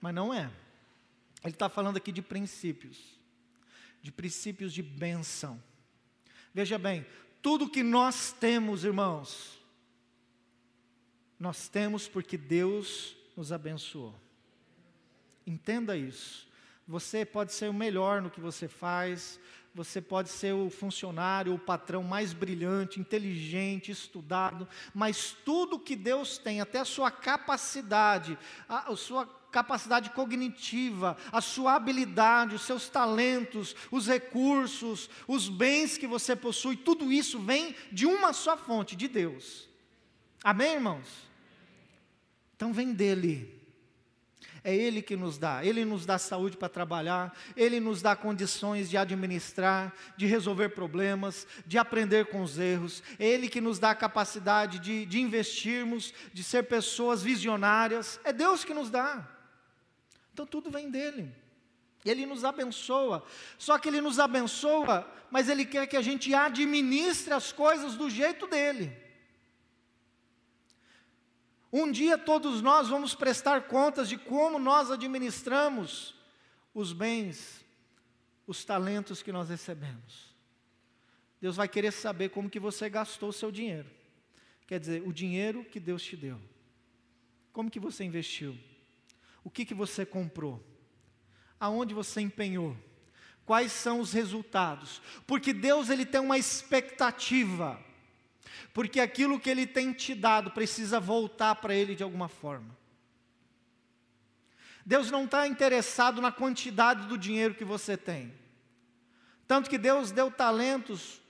[0.01, 0.51] mas não é.
[1.43, 3.19] Ele está falando aqui de princípios,
[4.01, 5.61] de princípios de benção.
[6.53, 7.05] Veja bem,
[7.41, 9.59] tudo que nós temos, irmãos,
[11.39, 14.13] nós temos porque Deus nos abençoou.
[15.45, 16.47] Entenda isso.
[16.87, 19.39] Você pode ser o melhor no que você faz,
[19.73, 26.37] você pode ser o funcionário, o patrão mais brilhante, inteligente, estudado, mas tudo que Deus
[26.37, 28.37] tem, até a sua capacidade,
[28.69, 35.97] a, a sua capacidade cognitiva, a sua habilidade, os seus talentos, os recursos, os bens
[35.97, 39.69] que você possui, tudo isso vem de uma só fonte, de Deus.
[40.43, 41.07] Amém, irmãos?
[42.55, 43.62] Então vem dele.
[44.63, 45.63] É Ele que nos dá.
[45.65, 51.45] Ele nos dá saúde para trabalhar, Ele nos dá condições de administrar, de resolver problemas,
[51.65, 53.03] de aprender com os erros.
[53.19, 58.19] É Ele que nos dá a capacidade de, de investirmos, de ser pessoas visionárias.
[58.23, 59.27] É Deus que nos dá.
[60.31, 61.29] Então tudo vem dele.
[62.05, 63.23] Ele nos abençoa.
[63.57, 68.09] Só que Ele nos abençoa, mas Ele quer que a gente administre as coisas do
[68.09, 69.02] jeito dele.
[71.75, 76.13] Um dia todos nós vamos prestar contas de como nós administramos
[76.71, 77.65] os bens,
[78.45, 80.35] os talentos que nós recebemos.
[81.41, 83.89] Deus vai querer saber como que você gastou o seu dinheiro.
[84.67, 86.39] Quer dizer, o dinheiro que Deus te deu.
[87.51, 88.55] Como que você investiu?
[89.43, 90.63] O que que você comprou?
[91.59, 92.77] Aonde você empenhou?
[93.47, 95.01] Quais são os resultados?
[95.25, 97.83] Porque Deus ele tem uma expectativa
[98.73, 102.75] porque aquilo que Ele tem te dado precisa voltar para Ele de alguma forma.
[104.85, 108.33] Deus não está interessado na quantidade do dinheiro que você tem.
[109.47, 111.21] Tanto que Deus deu talentos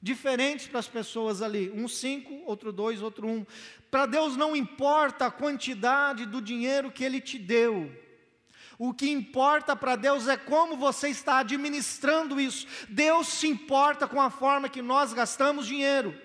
[0.00, 1.70] diferentes para as pessoas ali.
[1.70, 3.46] Um cinco, outro dois, outro um.
[3.90, 7.90] Para Deus não importa a quantidade do dinheiro que Ele te deu.
[8.80, 12.66] O que importa para Deus é como você está administrando isso.
[12.88, 16.18] Deus se importa com a forma que nós gastamos dinheiro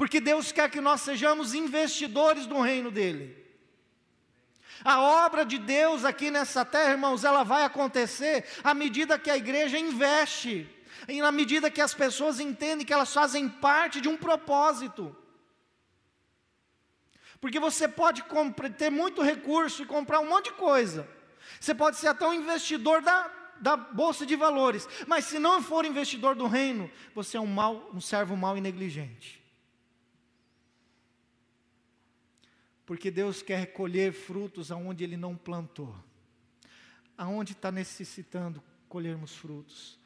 [0.00, 3.36] porque Deus quer que nós sejamos investidores no reino dEle.
[4.82, 9.36] A obra de Deus aqui nessa terra, irmãos, ela vai acontecer à medida que a
[9.36, 10.66] igreja investe,
[11.06, 15.14] e na medida que as pessoas entendem que elas fazem parte de um propósito.
[17.40, 18.22] Porque você pode
[18.76, 21.08] ter muito recurso e comprar um monte de coisa.
[21.58, 23.30] Você pode ser até um investidor da,
[23.60, 27.90] da bolsa de valores, mas se não for investidor do reino, você é um mal,
[27.94, 29.40] um servo mau e negligente.
[32.84, 35.94] Porque Deus quer colher frutos aonde Ele não plantou.
[37.16, 39.99] Aonde está necessitando colhermos frutos?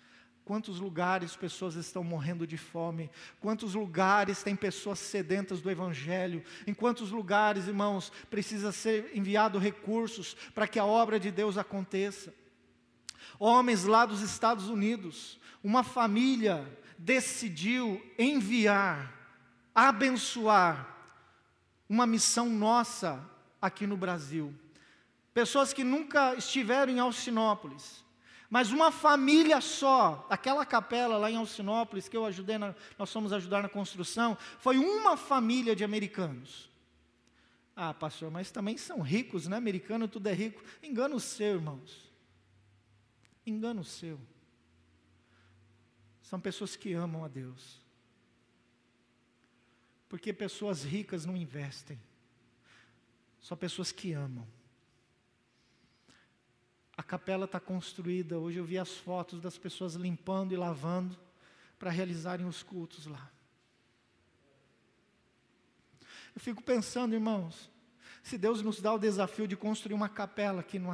[0.44, 3.10] Quantos lugares pessoas estão morrendo de fome?
[3.40, 6.44] Quantos lugares tem pessoas sedentas do Evangelho?
[6.66, 12.34] Em quantos lugares, irmãos, precisa ser enviado recursos para que a obra de Deus aconteça?
[13.38, 19.12] Homens lá dos Estados Unidos, uma família decidiu enviar,
[19.74, 20.94] abençoar
[21.88, 23.18] uma missão nossa
[23.62, 24.54] aqui no Brasil.
[25.32, 28.03] Pessoas que nunca estiveram em Alcinópolis
[28.50, 33.32] mas uma família só, aquela capela lá em Alcinópolis, que eu ajudei, na, nós fomos
[33.32, 36.70] ajudar na construção, foi uma família de americanos.
[37.76, 39.56] Ah, pastor, mas também são ricos, né?
[39.56, 40.62] Americano tudo é rico.
[40.82, 42.12] Engano seu, irmãos.
[43.44, 44.20] Engano seu.
[46.22, 47.82] São pessoas que amam a Deus.
[50.08, 52.00] Porque pessoas ricas não investem.
[53.40, 54.46] Só pessoas que amam.
[56.96, 58.38] A capela está construída.
[58.38, 61.18] Hoje eu vi as fotos das pessoas limpando e lavando
[61.78, 63.30] para realizarem os cultos lá.
[66.34, 67.70] Eu fico pensando, irmãos,
[68.22, 70.86] se Deus nos dá o desafio de construir uma capela aqui em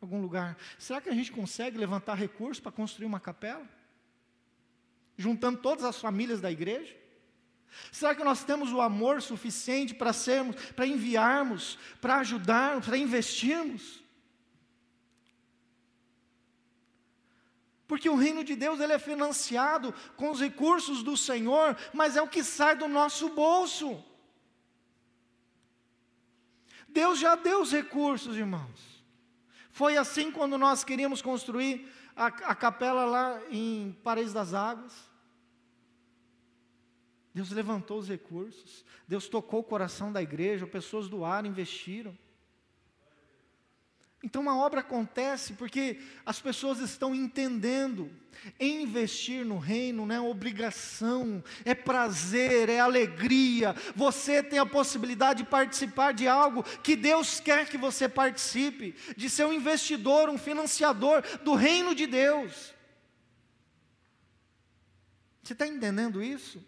[0.00, 3.66] algum lugar, será que a gente consegue levantar recursos para construir uma capela?
[5.16, 6.94] Juntando todas as famílias da igreja?
[7.90, 14.03] Será que nós temos o amor suficiente para sermos, para enviarmos, para ajudarmos, para investirmos?
[17.86, 22.22] Porque o reino de Deus ele é financiado com os recursos do Senhor, mas é
[22.22, 24.02] o que sai do nosso bolso.
[26.88, 29.04] Deus já deu os recursos, irmãos.
[29.70, 34.92] Foi assim quando nós queríamos construir a, a capela lá em Paredes das Águas.
[37.34, 42.16] Deus levantou os recursos, Deus tocou o coração da igreja, pessoas doaram, investiram.
[44.24, 48.10] Então a obra acontece porque as pessoas estão entendendo.
[48.58, 53.76] Investir no reino não é obrigação, é prazer, é alegria.
[53.94, 59.28] Você tem a possibilidade de participar de algo que Deus quer que você participe, de
[59.28, 62.72] ser um investidor, um financiador do reino de Deus.
[65.42, 66.66] Você está entendendo isso?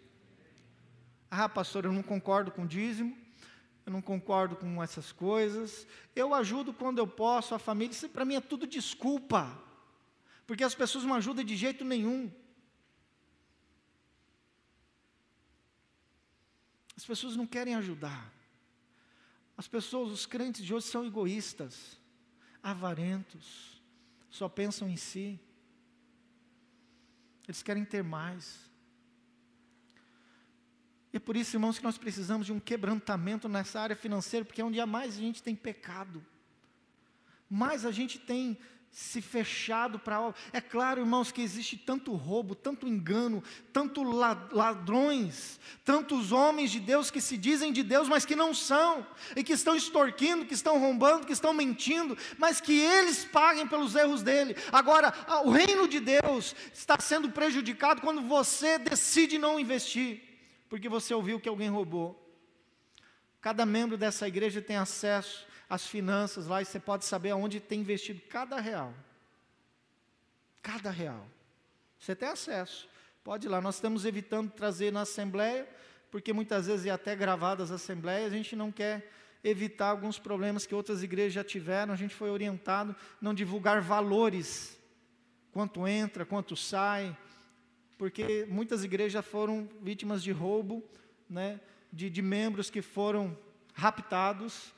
[1.29, 3.26] Ah, pastor, eu não concordo com dízimo
[3.87, 8.25] eu não concordo com essas coisas, eu ajudo quando eu posso, a família, isso para
[8.25, 9.57] mim é tudo desculpa,
[10.45, 12.29] porque as pessoas não ajudam de jeito nenhum.
[16.97, 18.33] As pessoas não querem ajudar.
[19.55, 21.97] As pessoas, os crentes de hoje são egoístas,
[22.61, 23.81] avarentos,
[24.29, 25.39] só pensam em si.
[27.47, 28.66] Eles querem ter mais.
[31.17, 34.61] E é por isso, irmãos, que nós precisamos de um quebrantamento nessa área financeira, porque
[34.61, 36.23] é onde mais a gente tem pecado,
[37.49, 38.55] mais a gente tem
[38.91, 40.37] se fechado para algo.
[40.53, 43.43] É claro, irmãos, que existe tanto roubo, tanto engano,
[43.73, 49.03] tanto ladrões, tantos homens de Deus que se dizem de Deus, mas que não são,
[49.35, 53.95] e que estão extorquindo, que estão roubando, que estão mentindo, mas que eles paguem pelos
[53.95, 54.55] erros dele.
[54.71, 55.11] Agora,
[55.45, 60.26] o reino de Deus está sendo prejudicado quando você decide não investir
[60.69, 62.23] porque você ouviu que alguém roubou.
[63.41, 67.81] Cada membro dessa igreja tem acesso às finanças lá e você pode saber aonde tem
[67.81, 68.93] investido cada real.
[70.61, 71.25] Cada real.
[71.99, 72.89] Você tem acesso.
[73.23, 73.61] Pode ir lá.
[73.61, 75.67] Nós estamos evitando trazer na assembleia,
[76.11, 79.11] porque muitas vezes é até gravadas as assembleias, a gente não quer
[79.43, 81.93] evitar alguns problemas que outras igrejas já tiveram.
[81.93, 84.77] A gente foi orientado não divulgar valores,
[85.51, 87.15] quanto entra, quanto sai,
[87.97, 90.83] porque muitas igrejas foram vítimas de roubo,
[91.29, 91.59] né,
[91.91, 93.37] de, de membros que foram
[93.73, 94.73] raptados.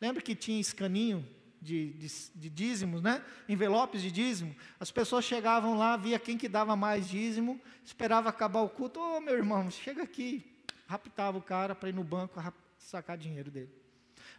[0.00, 1.26] Lembra que tinha escaninho
[1.60, 3.24] de, de, de, dízimos, né?
[3.48, 4.54] envelopes de dízimo?
[4.78, 9.16] As pessoas chegavam lá, via quem que dava mais dízimo, esperava acabar o culto, ô
[9.16, 10.44] oh, meu irmão, chega aqui,
[10.86, 12.40] raptava o cara para ir no banco
[12.78, 13.70] sacar dinheiro dele.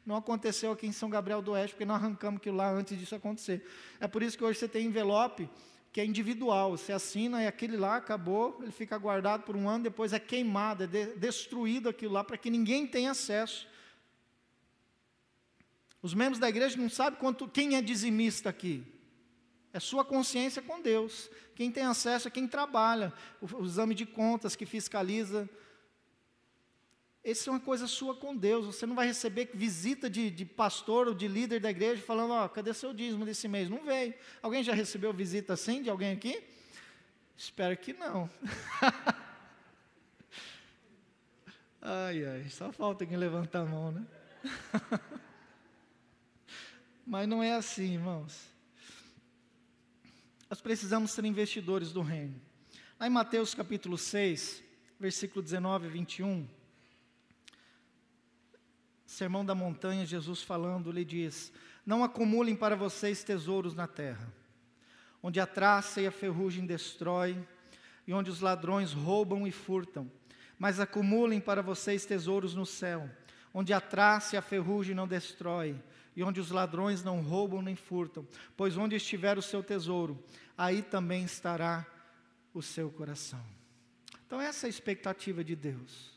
[0.06, 3.14] Não aconteceu aqui em São Gabriel do Oeste, porque nós arrancamos aquilo lá antes disso
[3.14, 3.68] acontecer.
[4.00, 5.50] É por isso que hoje você tem envelope
[5.92, 6.72] que é individual.
[6.72, 10.84] Você assina e aquele lá acabou, ele fica guardado por um ano, depois é queimado,
[10.84, 13.68] é de, destruído aquilo lá para que ninguém tenha acesso.
[16.02, 18.84] Os membros da igreja não sabem quanto, quem é dizimista aqui.
[19.74, 21.30] É sua consciência com Deus.
[21.56, 25.50] Quem tem acesso é quem trabalha, o, o exame de contas que fiscaliza.
[27.30, 28.68] Isso é uma coisa sua com Deus.
[28.68, 32.46] Você não vai receber visita de, de pastor ou de líder da igreja falando: Ó,
[32.46, 33.70] oh, cadê seu dízimo desse mês?
[33.70, 34.14] Não veio.
[34.42, 36.42] Alguém já recebeu visita assim de alguém aqui?
[37.36, 38.30] Espero que não.
[41.82, 44.08] ai, ai, só falta quem levantar a mão, né?
[47.06, 48.48] Mas não é assim, irmãos.
[50.50, 52.40] Nós precisamos ser investidores do reino.
[52.98, 54.64] Lá em Mateus capítulo 6,
[54.98, 56.57] versículo 19 e 21,
[59.08, 61.51] Sermão da Montanha, Jesus falando, lhe diz:
[61.86, 64.32] Não acumulem para vocês tesouros na terra,
[65.24, 67.41] onde a traça e a ferrugem destrói,
[68.05, 70.12] e onde os ladrões roubam e furtam,
[70.60, 73.10] mas acumulem para vocês tesouros no céu,
[73.53, 75.82] onde a traça e a ferrugem não destrói,
[76.14, 78.28] e onde os ladrões não roubam nem furtam,
[78.58, 80.22] pois onde estiver o seu tesouro,
[80.58, 81.86] aí também estará
[82.53, 83.43] o seu coração.
[84.26, 86.16] Então, essa é a expectativa de Deus.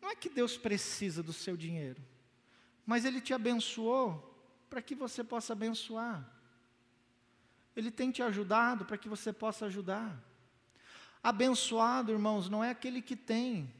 [0.00, 2.02] Não é que Deus precisa do seu dinheiro,
[2.86, 4.26] mas Ele te abençoou
[4.68, 6.28] para que você possa abençoar.
[7.76, 10.18] Ele tem te ajudado para que você possa ajudar.
[11.22, 13.72] Abençoado, irmãos, não é aquele que tem,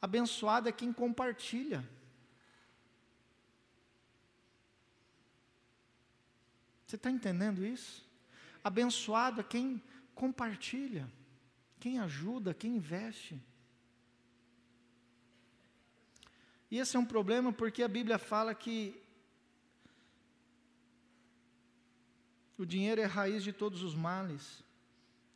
[0.00, 1.88] abençoado é quem compartilha.
[6.86, 8.06] Você está entendendo isso?
[8.62, 9.82] Abençoado é quem
[10.14, 11.10] compartilha,
[11.80, 13.40] quem ajuda, quem investe.
[16.74, 19.00] E esse é um problema porque a Bíblia fala que
[22.58, 24.64] o dinheiro é a raiz de todos os males.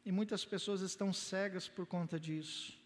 [0.04, 2.76] E muitas pessoas estão cegas por conta disso.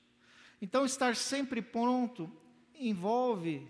[0.60, 2.30] Então, estar sempre pronto
[2.74, 3.66] envolve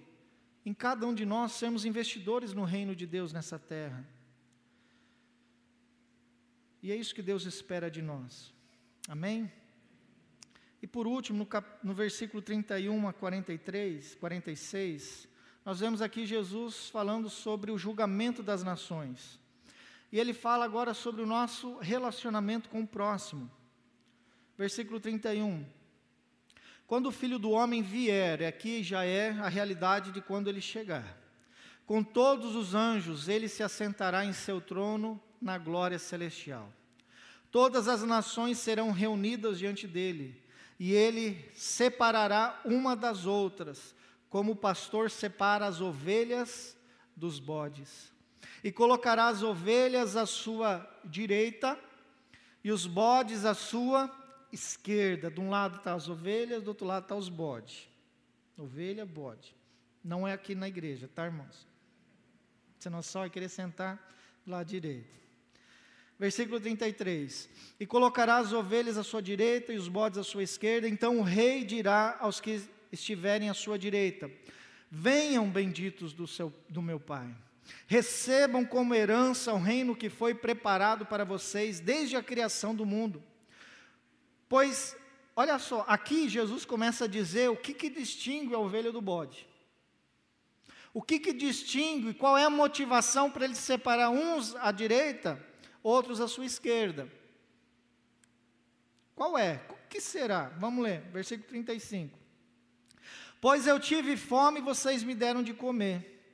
[0.66, 4.04] em cada um de nós sermos investidores no reino de Deus nessa terra.
[6.82, 8.52] E é isso que Deus espera de nós.
[9.08, 9.48] Amém?
[10.82, 15.28] E por último, no, cap, no versículo 31 a 43, 46,
[15.64, 19.38] nós vemos aqui Jesus falando sobre o julgamento das nações.
[20.10, 23.48] E ele fala agora sobre o nosso relacionamento com o próximo.
[24.58, 25.64] Versículo 31.
[26.84, 31.16] Quando o filho do homem vier, aqui já é a realidade de quando ele chegar.
[31.86, 36.72] Com todos os anjos, ele se assentará em seu trono na glória celestial.
[37.52, 40.41] Todas as nações serão reunidas diante dele
[40.84, 43.94] e ele separará uma das outras,
[44.28, 46.76] como o pastor separa as ovelhas
[47.14, 48.12] dos bodes.
[48.64, 51.78] E colocará as ovelhas à sua direita
[52.64, 54.10] e os bodes à sua
[54.50, 55.30] esquerda.
[55.30, 57.88] De um lado estão tá as ovelhas, do outro lado estão tá os bodes.
[58.58, 59.54] Ovelha, bode.
[60.02, 61.64] Não é aqui na igreja, tá, irmãos?
[62.76, 64.04] Você não só vai querer sentar
[64.44, 65.21] lado direito.
[66.22, 67.48] Versículo 33:
[67.80, 71.22] E colocará as ovelhas à sua direita e os bodes à sua esquerda, então o
[71.22, 72.62] rei dirá aos que
[72.92, 74.30] estiverem à sua direita:
[74.88, 77.28] Venham benditos do, seu, do meu Pai,
[77.88, 83.20] recebam como herança o reino que foi preparado para vocês desde a criação do mundo.
[84.48, 84.96] Pois,
[85.34, 89.44] olha só, aqui Jesus começa a dizer o que, que distingue a ovelha do bode.
[90.94, 95.50] O que, que distingue, qual é a motivação para ele separar uns à direita
[95.82, 97.08] outros à sua esquerda.
[99.14, 99.60] Qual é?
[99.70, 100.48] O que será?
[100.58, 102.18] Vamos ler, versículo 35.
[103.40, 106.24] Pois eu tive fome e vocês me deram de comer,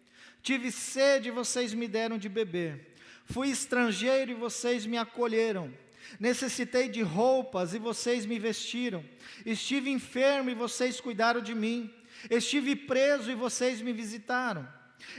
[0.42, 2.94] tive sede e vocês me deram de beber,
[3.24, 5.72] fui estrangeiro e vocês me acolheram,
[6.20, 9.02] necessitei de roupas e vocês me vestiram,
[9.46, 11.90] estive enfermo e vocês cuidaram de mim,
[12.30, 14.68] estive preso e vocês me visitaram.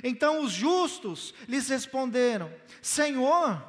[0.04, 2.54] Então os justos lhes responderam:
[2.84, 3.64] Senhor,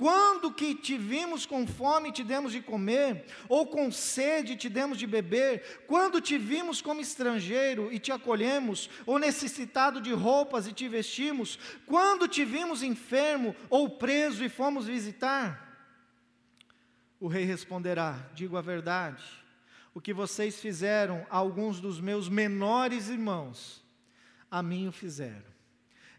[0.00, 4.96] quando que te vimos com fome te demos de comer, ou com sede te demos
[4.96, 5.84] de beber?
[5.86, 11.58] Quando te vimos como estrangeiro e te acolhemos, ou necessitado de roupas e te vestimos?
[11.84, 15.68] Quando te vimos enfermo ou preso e fomos visitar?
[17.20, 19.22] O rei responderá: Digo a verdade,
[19.92, 23.84] o que vocês fizeram a alguns dos meus menores irmãos,
[24.50, 25.49] a mim o fizeram.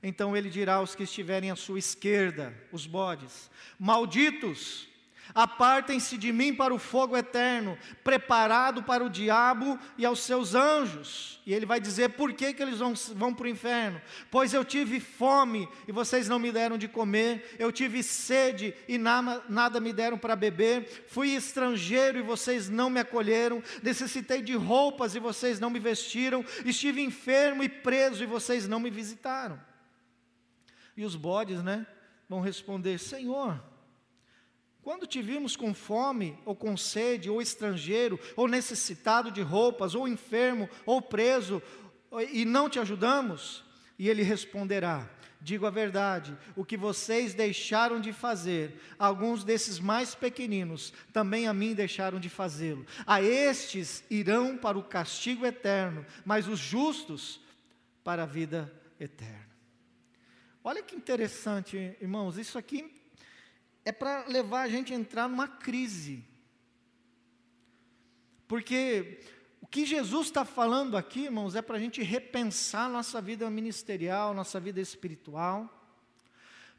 [0.03, 4.87] Então ele dirá aos que estiverem à sua esquerda, os bodes: Malditos,
[5.33, 11.39] apartem-se de mim para o fogo eterno, preparado para o diabo e aos seus anjos.
[11.45, 14.65] E ele vai dizer por que, que eles vão, vão para o inferno: Pois eu
[14.65, 19.79] tive fome e vocês não me deram de comer, eu tive sede e nada, nada
[19.79, 25.19] me deram para beber, fui estrangeiro e vocês não me acolheram, necessitei de roupas e
[25.19, 29.70] vocês não me vestiram, estive enfermo e preso e vocês não me visitaram.
[30.95, 31.85] E os bodes, né,
[32.27, 33.61] vão responder: Senhor,
[34.81, 40.07] Quando te vimos com fome, ou com sede, ou estrangeiro, ou necessitado de roupas, ou
[40.07, 41.61] enfermo, ou preso,
[42.31, 43.63] e não te ajudamos?
[43.99, 45.07] E ele responderá:
[45.43, 51.53] Digo a verdade, o que vocês deixaram de fazer, alguns desses mais pequeninos também a
[51.53, 52.85] mim deixaram de fazê-lo.
[53.07, 57.41] A estes irão para o castigo eterno, mas os justos
[58.03, 59.40] para a vida eterna.
[60.63, 62.93] Olha que interessante, irmãos, isso aqui
[63.83, 66.23] é para levar a gente a entrar numa crise.
[68.47, 69.19] Porque
[69.59, 74.35] o que Jesus está falando aqui, irmãos, é para a gente repensar nossa vida ministerial,
[74.35, 75.67] nossa vida espiritual.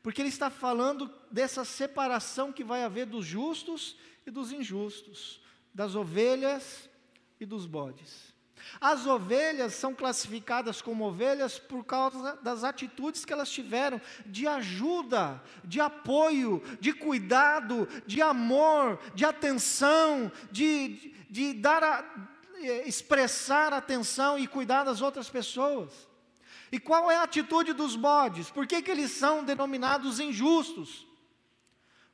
[0.00, 5.40] Porque Ele está falando dessa separação que vai haver dos justos e dos injustos,
[5.74, 6.88] das ovelhas
[7.40, 8.31] e dos bodes.
[8.80, 15.42] As ovelhas são classificadas como ovelhas por causa das atitudes que elas tiveram de ajuda,
[15.64, 22.04] de apoio, de cuidado, de amor, de atenção, de, de dar a,
[22.62, 26.08] eh, expressar atenção e cuidar das outras pessoas.
[26.70, 28.50] E qual é a atitude dos bodes?
[28.50, 31.06] Por que, que eles são denominados injustos?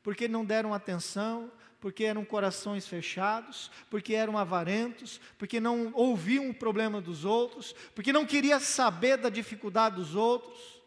[0.08, 6.54] Porque não deram atenção, porque eram corações fechados, porque eram avarentos, porque não ouviam o
[6.54, 10.80] problema dos outros, porque não queria saber da dificuldade dos outros.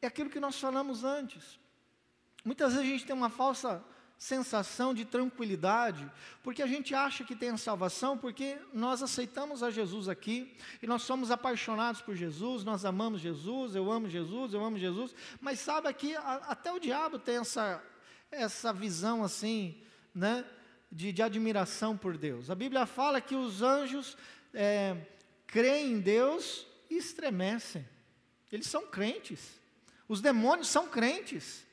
[0.00, 1.58] É aquilo que nós falamos antes.
[2.44, 3.84] Muitas vezes a gente tem uma falsa
[4.18, 6.10] sensação de tranquilidade,
[6.42, 10.86] porque a gente acha que tem a salvação, porque nós aceitamos a Jesus aqui, e
[10.86, 15.60] nós somos apaixonados por Jesus, nós amamos Jesus, eu amo Jesus, eu amo Jesus, mas
[15.60, 17.82] sabe que até o diabo tem essa,
[18.30, 19.82] essa visão assim,
[20.14, 20.44] né,
[20.90, 22.48] de, de admiração por Deus.
[22.50, 24.16] A Bíblia fala que os anjos
[24.54, 24.96] é,
[25.46, 27.86] creem em Deus e estremecem,
[28.50, 29.60] eles são crentes,
[30.08, 31.65] os demônios são crentes,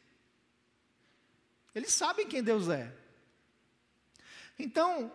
[1.74, 2.94] eles sabem quem Deus é.
[4.58, 5.12] Então,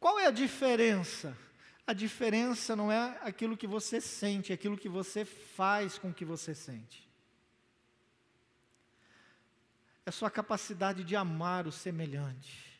[0.00, 1.36] qual é a diferença?
[1.86, 6.14] A diferença não é aquilo que você sente, é aquilo que você faz com o
[6.14, 7.08] que você sente.
[10.04, 12.72] É a sua capacidade de amar o semelhante.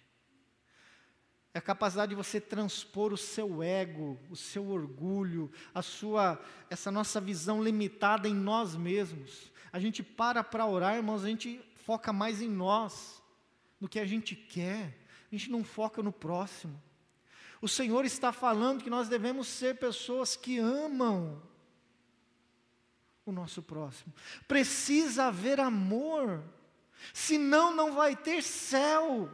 [1.55, 6.91] É a capacidade de você transpor o seu ego, o seu orgulho, a sua essa
[6.91, 9.53] nossa visão limitada em nós mesmos.
[9.71, 13.23] A gente para para orar, irmãos, a gente foca mais em nós,
[13.81, 14.99] no que a gente quer,
[15.31, 16.81] a gente não foca no próximo.
[17.61, 21.43] O Senhor está falando que nós devemos ser pessoas que amam
[23.25, 24.13] o nosso próximo.
[24.49, 26.43] Precisa haver amor,
[27.13, 29.31] senão não vai ter céu.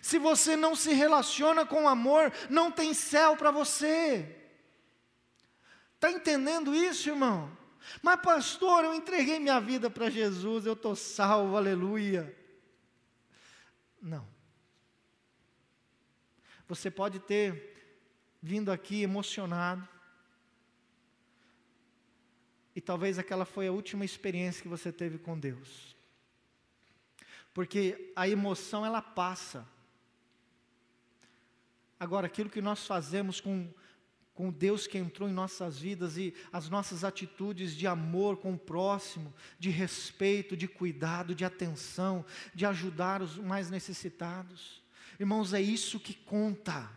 [0.00, 4.34] Se você não se relaciona com amor, não tem céu para você.
[5.94, 7.57] Está entendendo isso, irmão?
[8.02, 12.36] Mas, pastor, eu entreguei minha vida para Jesus, eu estou salvo, aleluia.
[14.00, 14.26] Não.
[16.68, 17.76] Você pode ter
[18.42, 19.88] vindo aqui emocionado,
[22.78, 25.96] e talvez aquela foi a última experiência que você teve com Deus.
[27.52, 29.66] Porque a emoção ela passa.
[31.98, 33.68] Agora, aquilo que nós fazemos com
[34.38, 38.58] com Deus que entrou em nossas vidas e as nossas atitudes de amor com o
[38.58, 42.24] próximo, de respeito, de cuidado, de atenção,
[42.54, 44.80] de ajudar os mais necessitados.
[45.18, 46.88] Irmãos, é isso que conta,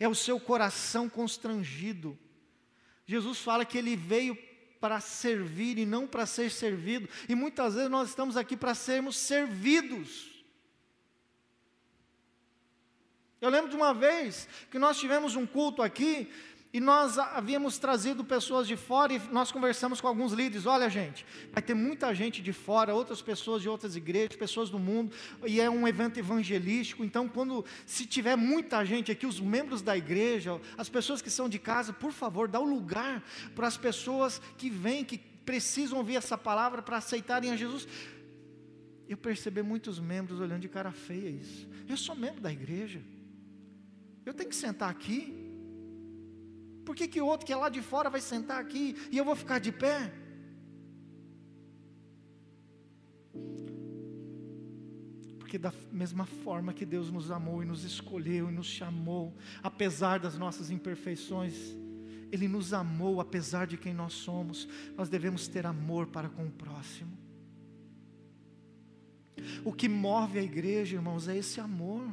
[0.00, 2.18] é o seu coração constrangido.
[3.06, 4.36] Jesus fala que ele veio
[4.80, 9.16] para servir e não para ser servido, e muitas vezes nós estamos aqui para sermos
[9.16, 10.34] servidos.
[13.40, 16.28] Eu lembro de uma vez que nós tivemos um culto aqui
[16.76, 20.66] e nós havíamos trazido pessoas de fora e nós conversamos com alguns líderes.
[20.66, 24.78] Olha, gente, vai ter muita gente de fora, outras pessoas de outras igrejas, pessoas do
[24.78, 25.10] mundo,
[25.46, 27.02] e é um evento evangelístico.
[27.02, 31.48] Então, quando se tiver muita gente aqui, os membros da igreja, as pessoas que são
[31.48, 33.24] de casa, por favor, dá o um lugar
[33.54, 37.88] para as pessoas que vêm, que precisam ouvir essa palavra para aceitarem a Jesus.
[39.08, 41.66] Eu percebi muitos membros olhando de cara feia isso.
[41.88, 43.00] Eu sou membro da igreja.
[44.26, 45.45] Eu tenho que sentar aqui.
[46.86, 49.24] Por que, que o outro que é lá de fora vai sentar aqui e eu
[49.24, 50.12] vou ficar de pé?
[55.40, 60.20] Porque da mesma forma que Deus nos amou e nos escolheu e nos chamou, apesar
[60.20, 61.56] das nossas imperfeições,
[62.30, 66.52] Ele nos amou apesar de quem nós somos, nós devemos ter amor para com o
[66.52, 67.18] próximo.
[69.64, 72.08] O que move a igreja, irmãos, é esse amor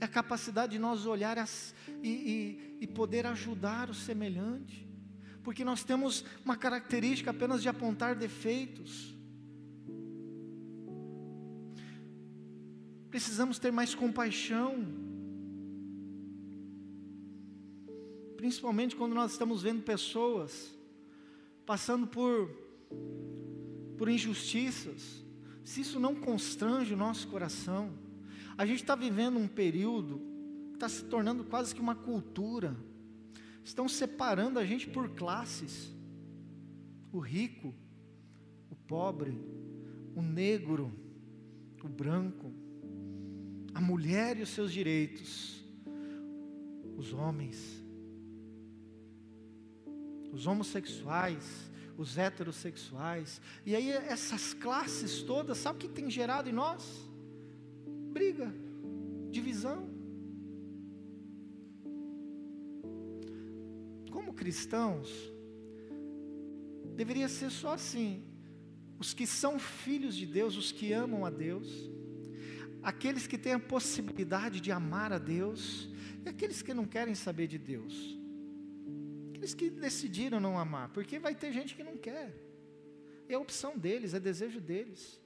[0.00, 4.88] é a capacidade de nós olhar as, e, e, e poder ajudar o semelhante.
[5.42, 9.14] porque nós temos uma característica apenas de apontar defeitos.
[13.10, 14.86] Precisamos ter mais compaixão,
[18.36, 20.72] principalmente quando nós estamos vendo pessoas
[21.66, 22.50] passando por,
[23.98, 25.24] por injustiças,
[25.64, 27.90] se isso não constrange o nosso coração,
[28.60, 30.20] a gente está vivendo um período
[30.68, 32.76] que está se tornando quase que uma cultura,
[33.64, 35.90] estão separando a gente por classes,
[37.10, 37.74] o rico,
[38.70, 39.34] o pobre,
[40.14, 40.92] o negro,
[41.82, 42.52] o branco,
[43.72, 45.64] a mulher e os seus direitos,
[46.98, 47.82] os homens,
[50.34, 56.52] os homossexuais, os heterossexuais, e aí essas classes todas, sabe o que tem gerado em
[56.52, 57.09] nós?
[58.10, 58.52] Briga,
[59.30, 59.88] divisão.
[64.10, 65.08] Como cristãos,
[66.94, 68.24] deveria ser só assim:
[68.98, 71.90] os que são filhos de Deus, os que amam a Deus,
[72.82, 75.88] aqueles que têm a possibilidade de amar a Deus,
[76.24, 78.20] e aqueles que não querem saber de Deus
[79.40, 82.34] aqueles que decidiram não amar, porque vai ter gente que não quer.
[83.26, 85.18] É opção deles, é desejo deles.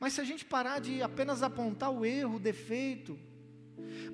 [0.00, 3.16] Mas se a gente parar de apenas apontar o erro, o defeito,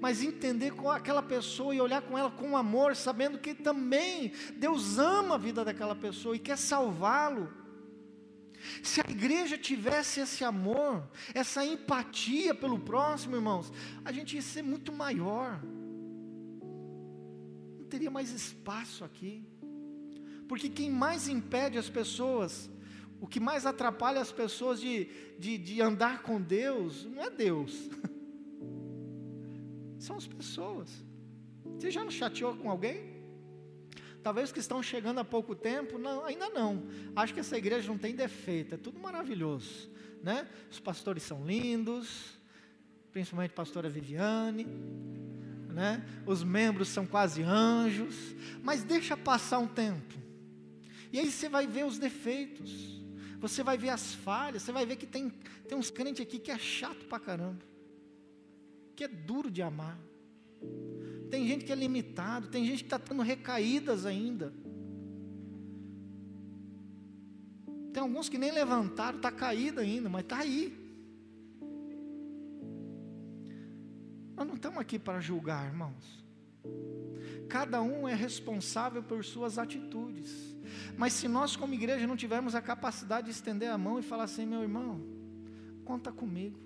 [0.00, 4.98] mas entender com aquela pessoa e olhar com ela com amor, sabendo que também Deus
[4.98, 7.50] ama a vida daquela pessoa e quer salvá-lo.
[8.82, 13.72] Se a igreja tivesse esse amor, essa empatia pelo próximo, irmãos,
[14.04, 15.60] a gente ia ser muito maior
[17.86, 19.44] não teria mais espaço aqui.
[20.48, 22.68] Porque quem mais impede as pessoas,
[23.20, 25.08] o que mais atrapalha as pessoas de,
[25.38, 27.88] de, de andar com Deus, não é Deus,
[29.98, 30.90] são as pessoas.
[31.78, 33.16] Você já não chateou com alguém?
[34.22, 36.82] Talvez que estão chegando há pouco tempo, não, ainda não.
[37.14, 39.90] Acho que essa igreja não tem defeito, é tudo maravilhoso,
[40.22, 40.48] né?
[40.70, 42.36] Os pastores são lindos,
[43.12, 44.66] principalmente a pastora Viviane,
[45.72, 46.04] né?
[46.26, 50.14] Os membros são quase anjos, mas deixa passar um tempo.
[51.12, 52.96] E aí você vai ver os defeitos.
[53.40, 55.30] Você vai ver as falhas, você vai ver que tem,
[55.68, 57.62] tem uns crentes aqui que é chato pra caramba.
[58.94, 59.98] Que é duro de amar.
[61.30, 64.52] Tem gente que é limitado, tem gente que está tendo recaídas ainda.
[67.92, 70.86] Tem alguns que nem levantaram, está caído ainda, mas está aí.
[74.36, 76.25] Nós não estamos aqui para julgar, irmãos.
[77.48, 80.56] Cada um é responsável por suas atitudes.
[80.96, 84.24] Mas se nós, como igreja, não tivermos a capacidade de estender a mão e falar
[84.24, 85.00] assim: meu irmão,
[85.84, 86.58] conta comigo.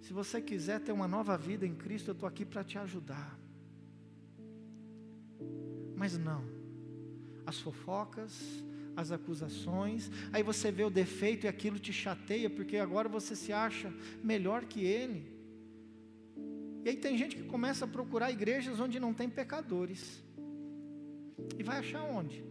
[0.00, 3.38] Se você quiser ter uma nova vida em Cristo, eu estou aqui para te ajudar.
[5.94, 6.44] Mas não,
[7.44, 8.64] as fofocas,
[8.96, 13.52] as acusações, aí você vê o defeito e aquilo te chateia, porque agora você se
[13.52, 15.29] acha melhor que ele.
[16.84, 20.22] E aí tem gente que começa a procurar igrejas onde não tem pecadores.
[21.58, 22.44] E vai achar onde?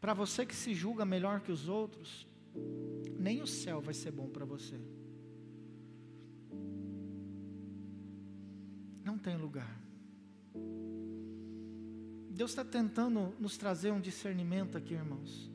[0.00, 2.26] Para você que se julga melhor que os outros,
[3.18, 4.78] nem o céu vai ser bom para você.
[9.04, 9.80] Não tem lugar.
[12.30, 15.50] Deus está tentando nos trazer um discernimento aqui, irmãos.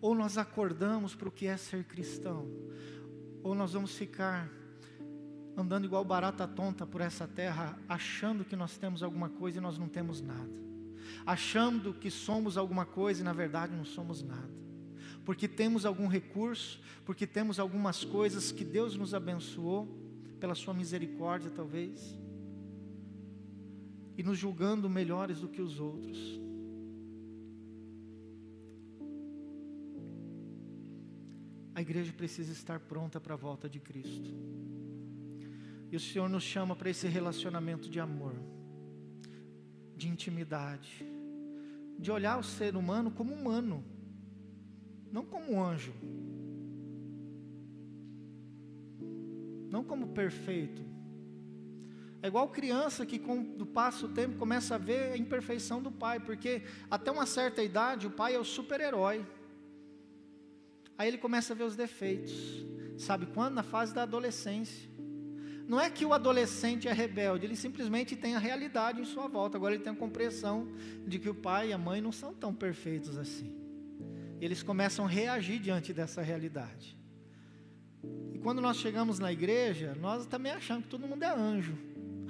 [0.00, 2.48] Ou nós acordamos para o que é ser cristão,
[3.44, 4.50] ou nós vamos ficar
[5.54, 9.78] andando igual barata tonta por essa terra, achando que nós temos alguma coisa e nós
[9.78, 10.50] não temos nada,
[11.26, 14.50] achando que somos alguma coisa e na verdade não somos nada,
[15.26, 20.02] porque temos algum recurso, porque temos algumas coisas que Deus nos abençoou,
[20.40, 22.18] pela Sua misericórdia talvez,
[24.16, 26.43] e nos julgando melhores do que os outros.
[31.74, 34.30] A igreja precisa estar pronta para a volta de Cristo.
[35.90, 38.34] E o Senhor nos chama para esse relacionamento de amor,
[39.96, 41.04] de intimidade,
[41.98, 43.84] de olhar o ser humano como humano,
[45.10, 45.94] não como anjo,
[49.70, 50.82] não como perfeito.
[52.22, 55.92] É igual criança que, com o passo do tempo, começa a ver a imperfeição do
[55.92, 59.26] pai, porque até uma certa idade o pai é o super-herói.
[60.96, 62.64] Aí ele começa a ver os defeitos.
[62.96, 63.54] Sabe quando?
[63.54, 64.88] Na fase da adolescência.
[65.66, 69.56] Não é que o adolescente é rebelde, ele simplesmente tem a realidade em sua volta.
[69.56, 70.68] Agora ele tem a compreensão
[71.06, 73.56] de que o pai e a mãe não são tão perfeitos assim.
[74.40, 76.98] Eles começam a reagir diante dessa realidade.
[78.34, 81.76] E quando nós chegamos na igreja, nós também achamos que todo mundo é anjo.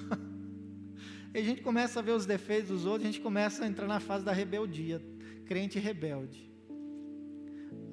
[1.34, 3.88] E a gente começa a ver os defeitos dos outros, a gente começa a entrar
[3.88, 5.02] na fase da rebeldia,
[5.44, 6.48] crente rebelde.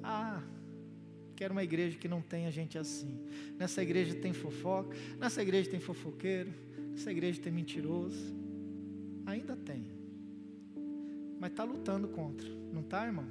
[0.00, 0.40] Ah,
[1.32, 3.18] quero uma igreja que não tenha gente assim.
[3.58, 6.52] Nessa igreja tem fofoca, nessa igreja tem fofoqueiro,
[6.90, 8.34] nessa igreja tem mentiroso.
[9.26, 9.84] Ainda tem.
[11.40, 13.26] Mas está lutando contra, não está, irmão?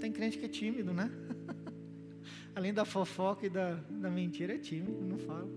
[0.00, 1.10] Tem crente que é tímido, né?
[2.54, 5.48] Além da fofoca e da, da mentira, é tímido, não fala.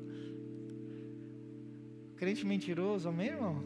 [2.15, 3.63] Crente mentiroso, amém, irmão?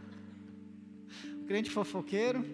[1.46, 2.44] crente fofoqueiro.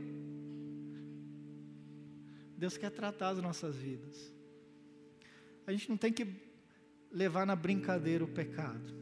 [2.56, 4.32] Deus quer tratar as nossas vidas.
[5.66, 6.26] A gente não tem que
[7.10, 8.94] levar na brincadeira o pecado,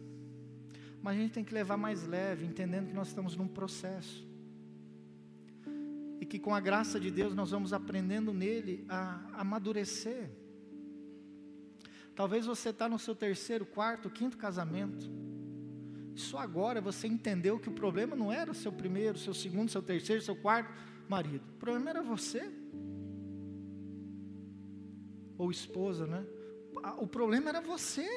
[1.03, 4.27] mas a gente tem que levar mais leve, entendendo que nós estamos num processo.
[6.21, 10.31] E que com a graça de Deus nós vamos aprendendo nele a amadurecer.
[12.15, 15.11] Talvez você está no seu terceiro, quarto, quinto casamento.
[16.15, 19.83] Só agora você entendeu que o problema não era o seu primeiro, seu segundo, seu
[19.83, 20.73] terceiro, seu quarto
[21.09, 21.45] marido.
[21.57, 22.51] O problema era você.
[25.37, 26.25] Ou esposa, né?
[26.99, 28.09] O problema era você.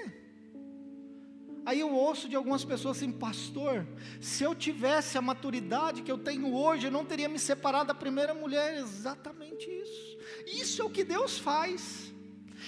[1.65, 3.85] Aí eu ouço de algumas pessoas assim, pastor,
[4.21, 7.93] se eu tivesse a maturidade que eu tenho hoje, eu não teria me separado da
[7.93, 8.77] primeira mulher.
[8.77, 10.17] Exatamente isso.
[10.45, 12.13] Isso é o que Deus faz.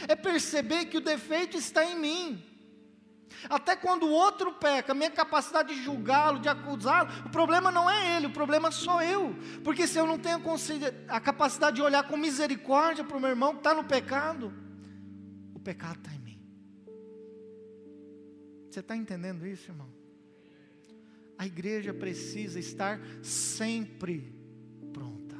[0.08, 2.44] É perceber que o defeito está em mim.
[3.48, 8.18] Até quando o outro peca, minha capacidade de julgá-lo, de acusá-lo, o problema não é
[8.18, 9.36] ele, o problema sou eu.
[9.64, 10.42] Porque se eu não tenho
[11.08, 14.52] a capacidade de olhar com misericórdia para o meu irmão que está no pecado,
[15.54, 16.40] o pecado está em mim.
[18.70, 19.90] Você está entendendo isso, irmão?
[21.38, 24.36] A igreja precisa estar sempre
[24.92, 25.38] pronta.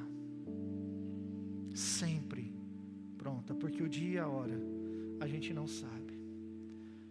[1.74, 2.56] Sempre
[3.18, 4.60] pronta, porque o dia e a hora
[5.20, 5.99] a gente não sabe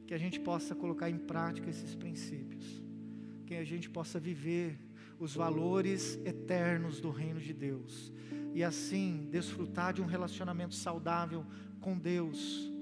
[0.09, 2.83] que a gente possa colocar em prática esses princípios,
[3.45, 4.81] que a gente possa viver
[5.21, 8.11] os valores eternos do reino de Deus
[8.55, 11.45] e assim desfrutar de um relacionamento saudável
[11.79, 12.73] com Deus.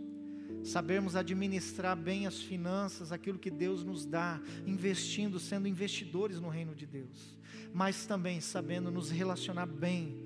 [0.63, 6.77] Sabermos administrar bem as finanças, aquilo que Deus nos dá, investindo, sendo investidores no reino
[6.77, 7.37] de Deus,
[7.75, 10.17] mas também sabendo nos relacionar bem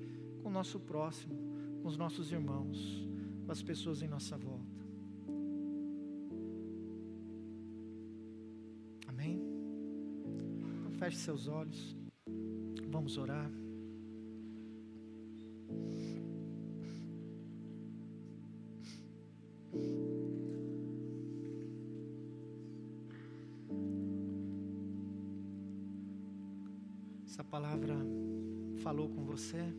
[0.43, 1.33] com o nosso próximo,
[1.81, 2.77] com os nossos irmãos,
[3.43, 4.60] com as pessoas em nossa volta.
[11.01, 11.97] Feche seus olhos.
[12.91, 13.49] Vamos orar.
[27.25, 27.95] Essa palavra
[28.83, 29.73] falou com você.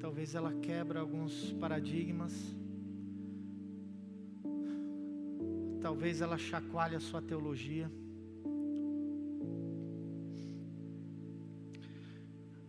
[0.00, 2.61] Talvez ela quebra alguns paradigmas.
[5.92, 7.92] Talvez ela chacoalhe a sua teologia.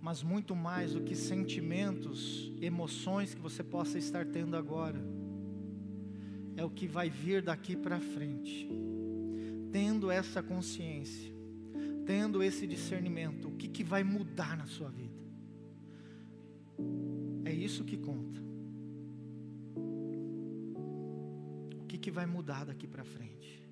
[0.01, 5.01] Mas muito mais do que sentimentos, emoções que você possa estar tendo agora,
[6.57, 8.67] é o que vai vir daqui para frente.
[9.71, 11.34] Tendo essa consciência,
[12.05, 15.24] tendo esse discernimento, o que, que vai mudar na sua vida?
[17.45, 18.43] É isso que conta.
[22.04, 23.64] Que vai mudar daqui para frente.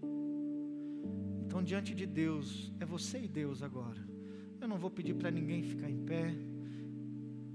[1.45, 3.99] Então, diante de Deus, é você e Deus agora.
[4.61, 6.33] Eu não vou pedir para ninguém ficar em pé.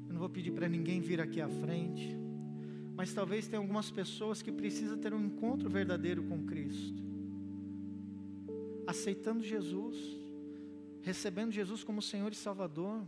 [0.07, 2.15] Eu não vou pedir para ninguém vir aqui à frente.
[2.95, 7.03] Mas talvez tenha algumas pessoas que precisam ter um encontro verdadeiro com Cristo.
[8.87, 9.97] Aceitando Jesus,
[11.01, 13.03] recebendo Jesus como Senhor e Salvador.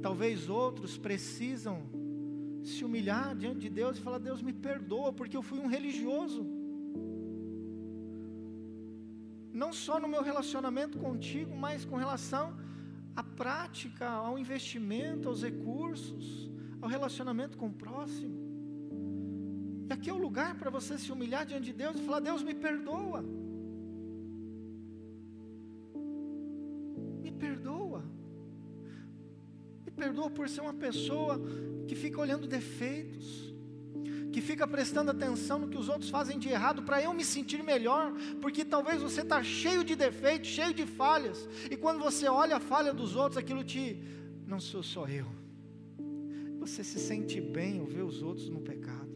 [0.00, 1.82] Talvez outros precisam
[2.72, 6.42] se humilhar diante de Deus e falar: Deus me perdoa, porque eu fui um religioso.
[9.62, 12.46] Não só no meu relacionamento contigo, mas com relação
[13.14, 16.50] à prática, ao investimento, aos recursos,
[16.80, 18.36] ao relacionamento com o próximo.
[19.88, 22.42] E aqui é o lugar para você se humilhar diante de Deus e falar: Deus
[22.42, 23.22] me perdoa.
[30.14, 31.40] Perdoa por ser uma pessoa
[31.88, 33.52] que fica olhando defeitos,
[34.32, 37.64] que fica prestando atenção no que os outros fazem de errado para eu me sentir
[37.64, 42.56] melhor, porque talvez você está cheio de defeitos, cheio de falhas, e quando você olha
[42.56, 44.00] a falha dos outros, aquilo te,
[44.46, 45.26] não sou só eu.
[46.60, 49.12] Você se sente bem ao ver os outros no pecado.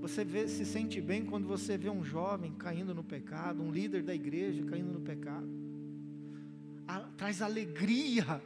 [0.00, 4.04] Você vê, se sente bem quando você vê um jovem caindo no pecado, um líder
[4.04, 5.48] da igreja caindo no pecado.
[6.86, 8.40] A, traz alegria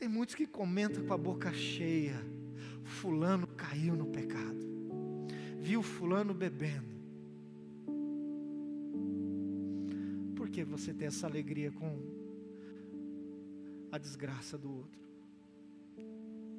[0.00, 2.16] Tem muitos que comentam com a boca cheia:
[2.82, 4.66] Fulano caiu no pecado,
[5.58, 6.88] viu Fulano bebendo.
[10.34, 11.98] Por que você tem essa alegria com
[13.92, 14.98] a desgraça do outro?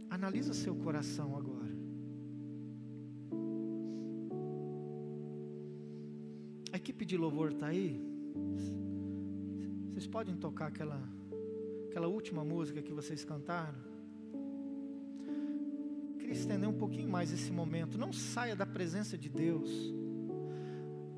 [0.08, 1.76] Analisa seu coração agora.
[6.72, 8.00] A equipe de louvor está aí?
[9.89, 11.02] Vocês podem tocar aquela,
[11.92, 13.78] aquela última música que vocês cantaram?
[16.18, 17.98] Queria estender um pouquinho mais esse momento.
[17.98, 19.70] Não saia da presença de Deus,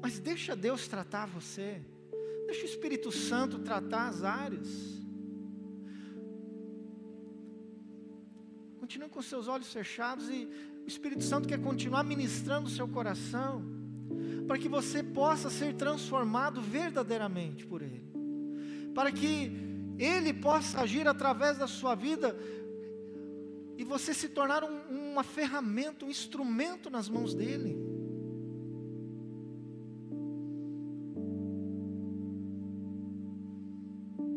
[0.01, 1.79] mas deixa Deus tratar você.
[2.47, 4.67] Deixa o Espírito Santo tratar as áreas.
[8.79, 10.49] Continue com seus olhos fechados e
[10.83, 13.63] o Espírito Santo quer continuar ministrando o seu coração,
[14.47, 18.11] para que você possa ser transformado verdadeiramente por Ele,
[18.95, 19.72] para que
[20.03, 22.35] Ele possa agir através da sua vida
[23.77, 27.77] e você se tornar um, uma ferramenta, um instrumento nas mãos dEle.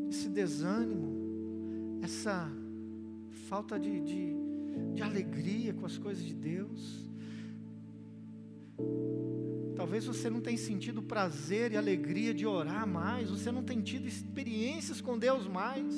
[0.08, 2.48] Esse desânimo, essa
[3.48, 4.36] falta de, de,
[4.94, 7.10] de alegria com as coisas de Deus.
[9.86, 14.08] Talvez você não tenha sentido prazer e alegria de orar mais, você não tenha tido
[14.08, 15.94] experiências com Deus mais.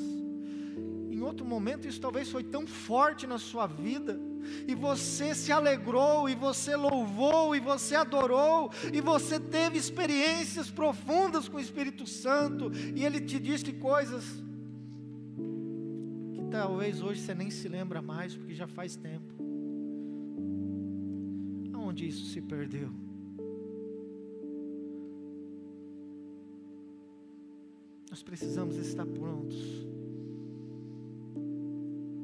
[1.11, 4.20] Em outro momento, isso talvez foi tão forte na sua vida,
[4.66, 11.49] e você se alegrou, e você louvou, e você adorou, e você teve experiências profundas
[11.49, 14.22] com o Espírito Santo, e Ele te disse coisas
[16.51, 19.34] talvez hoje você nem se lembra mais, porque já faz tempo.
[21.72, 23.07] Aonde isso se perdeu?
[28.11, 29.86] Nós precisamos estar prontos.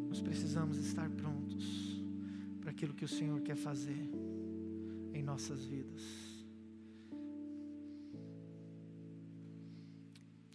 [0.09, 2.03] Nós precisamos estar prontos
[2.61, 4.09] para aquilo que o Senhor quer fazer
[5.13, 6.03] em nossas vidas.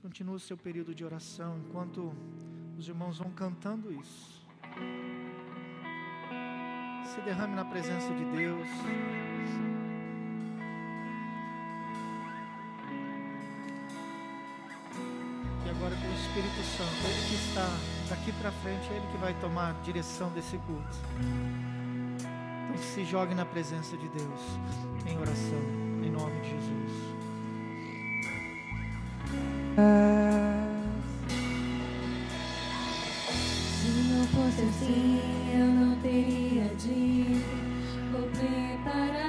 [0.01, 2.11] Continua o seu período de oração enquanto
[2.77, 4.41] os irmãos vão cantando isso.
[7.05, 8.67] Se derrame na presença de Deus.
[16.09, 17.67] O Espírito Santo, Ele que está
[18.09, 20.97] daqui para frente, é Ele que vai tomar a direção desse culto.
[22.69, 24.41] Então se jogue na presença de Deus
[25.05, 25.61] em oração,
[26.03, 26.91] em nome de Jesus.
[29.77, 30.59] Uh...
[34.33, 35.21] fosse assim,
[35.53, 37.59] eu não teria dito.
[38.11, 39.28] Vou preparar-vos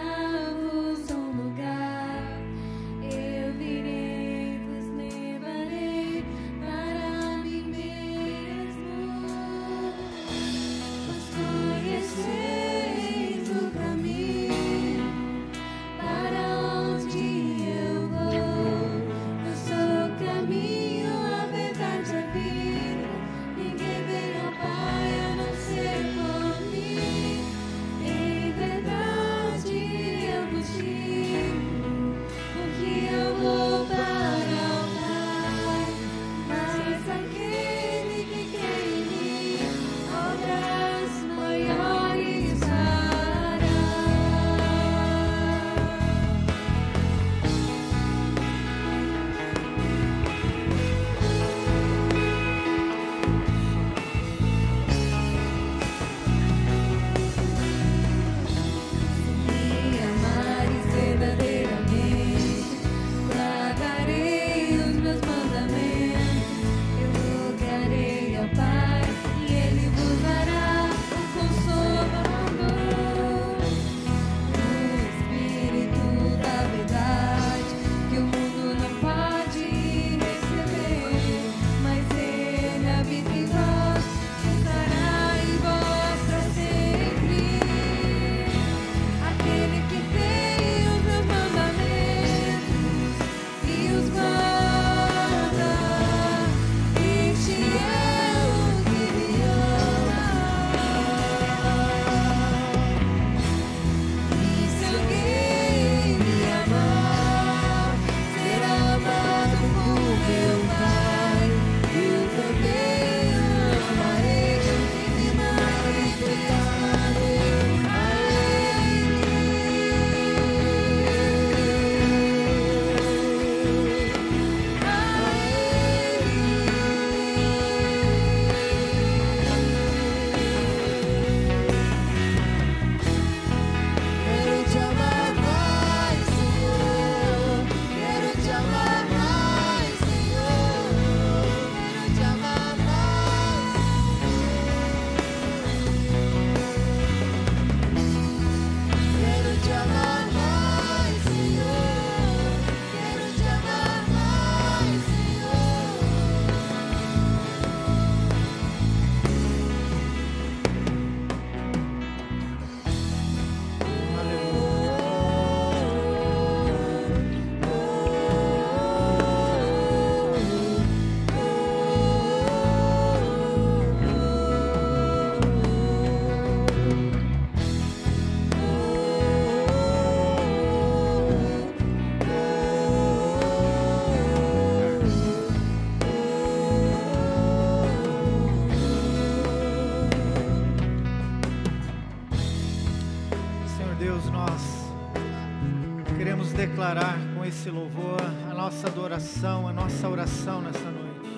[196.91, 198.21] declarar com esse louvor
[198.51, 201.31] a nossa adoração, a nossa oração nessa noite.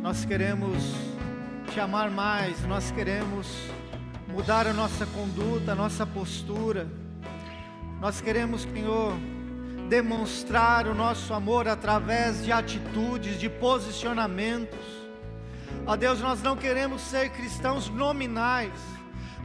[0.00, 0.82] Nós queremos
[1.70, 3.46] te amar mais, nós queremos
[4.26, 6.86] mudar a nossa conduta, a nossa postura.
[8.00, 9.12] Nós queremos, Senhor,
[9.90, 14.86] demonstrar o nosso amor através de atitudes, de posicionamentos.
[15.86, 18.72] Ó Deus, nós não queremos ser cristãos nominais,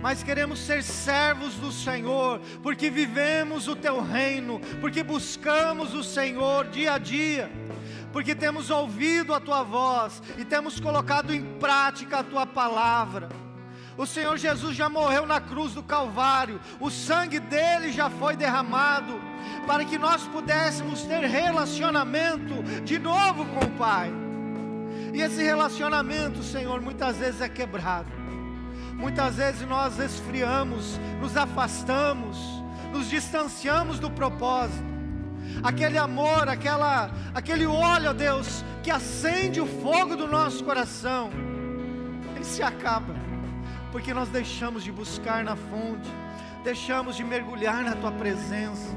[0.03, 6.67] mas queremos ser servos do Senhor, porque vivemos o teu reino, porque buscamos o Senhor
[6.67, 7.49] dia a dia,
[8.11, 13.29] porque temos ouvido a tua voz e temos colocado em prática a tua palavra.
[13.97, 19.21] O Senhor Jesus já morreu na cruz do Calvário, o sangue dele já foi derramado,
[19.65, 24.11] para que nós pudéssemos ter relacionamento de novo com o Pai.
[25.13, 28.22] E esse relacionamento, Senhor, muitas vezes é quebrado.
[28.97, 32.37] Muitas vezes nós esfriamos, nos afastamos,
[32.91, 34.93] nos distanciamos do propósito.
[35.61, 41.29] Aquele amor, aquela, aquele óleo, ó Deus, que acende o fogo do nosso coração,
[42.35, 43.15] ele se acaba,
[43.91, 46.09] porque nós deixamos de buscar na fonte,
[46.63, 48.89] deixamos de mergulhar na tua presença.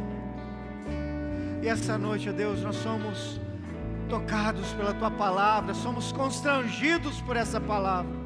[1.63, 3.41] E essa noite, ó Deus, nós somos
[4.09, 8.26] tocados pela tua palavra, somos constrangidos por essa palavra.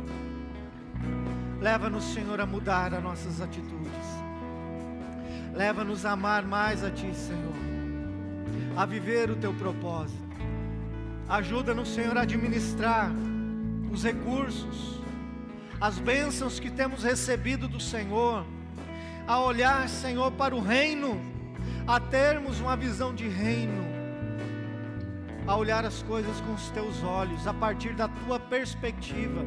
[1.61, 3.91] Leva-nos, Senhor, a mudar as nossas atitudes.
[5.53, 7.55] Leva-nos a amar mais a Ti, Senhor.
[8.75, 10.19] A viver o Teu propósito.
[11.29, 13.13] Ajuda-nos, Senhor, a administrar
[13.93, 15.01] os recursos,
[15.79, 18.47] as bênçãos que temos recebido do Senhor.
[19.27, 21.21] A olhar, Senhor, para o reino,
[21.87, 23.85] a termos uma visão de reino.
[25.47, 29.45] A olhar as coisas com os Teus olhos, a partir da Tua perspectiva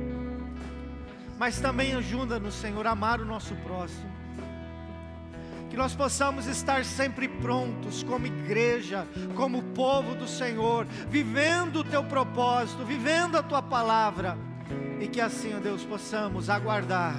[1.38, 4.12] mas também ajuda-nos, Senhor, a amar o nosso próximo.
[5.70, 12.04] Que nós possamos estar sempre prontos, como igreja, como povo do Senhor, vivendo o teu
[12.04, 14.38] propósito, vivendo a tua palavra,
[15.00, 17.16] e que assim, ó Deus, possamos aguardar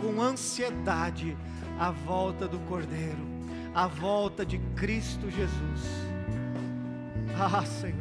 [0.00, 1.36] com ansiedade
[1.78, 3.26] a volta do Cordeiro,
[3.74, 6.06] a volta de Cristo Jesus.
[7.38, 7.96] Ah, Senhor,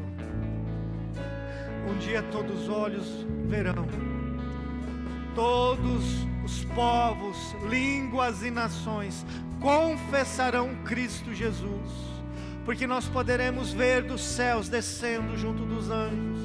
[1.90, 4.15] um dia todos os olhos verão
[5.36, 9.26] todos os povos, línguas e nações
[9.60, 11.92] confessarão Cristo Jesus,
[12.64, 16.40] porque nós poderemos ver dos céus descendo junto dos anjos,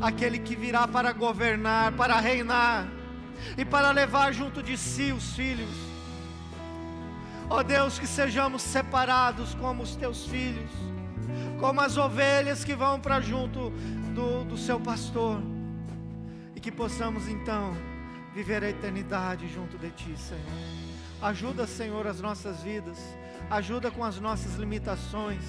[0.00, 2.88] aquele que virá para governar, para reinar
[3.56, 5.92] e para levar junto de si os filhos.
[7.50, 10.70] Ó oh Deus, que sejamos separados como os teus filhos,
[11.60, 13.70] como as ovelhas que vão para junto
[14.14, 15.42] do, do seu pastor,
[16.54, 17.91] e que possamos então
[18.34, 20.42] viver a eternidade junto de Ti, Senhor.
[21.20, 22.98] Ajuda, Senhor, as nossas vidas,
[23.50, 25.42] ajuda com as nossas limitações,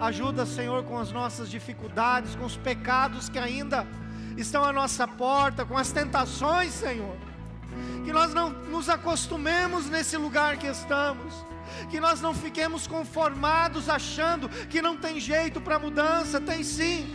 [0.00, 3.86] ajuda, Senhor, com as nossas dificuldades, com os pecados que ainda
[4.36, 7.16] estão à nossa porta, com as tentações, Senhor.
[8.04, 11.34] Que nós não nos acostumemos nesse lugar que estamos,
[11.90, 17.12] que nós não fiquemos conformados achando que não tem jeito para mudança, tem sim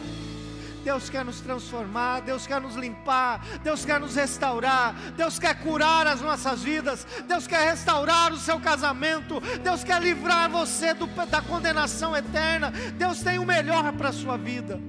[0.83, 6.07] Deus quer nos transformar, Deus quer nos limpar, Deus quer nos restaurar, Deus quer curar
[6.07, 11.41] as nossas vidas, Deus quer restaurar o seu casamento, Deus quer livrar você do, da
[11.41, 14.79] condenação eterna, Deus tem o melhor para a sua vida.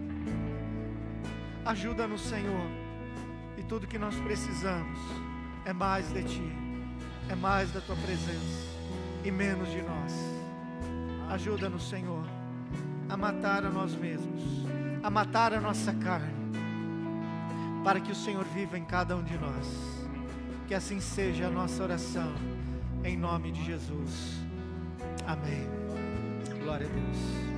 [1.65, 2.67] Ajuda-nos, Senhor,
[3.57, 4.99] e tudo que nós precisamos
[5.65, 6.53] é mais de Ti,
[7.29, 8.73] é mais da Tua presença
[9.25, 10.13] e menos de nós.
[11.31, 12.25] Ajuda-nos, Senhor,
[13.09, 14.43] a matar a nós mesmos
[15.03, 16.33] a matar a nossa carne,
[17.83, 19.67] para que o Senhor viva em cada um de nós.
[20.69, 22.33] Que assim seja a nossa oração,
[23.05, 24.43] em nome de Jesus.
[25.27, 25.69] Amém.
[26.63, 27.52] Glória a Deus.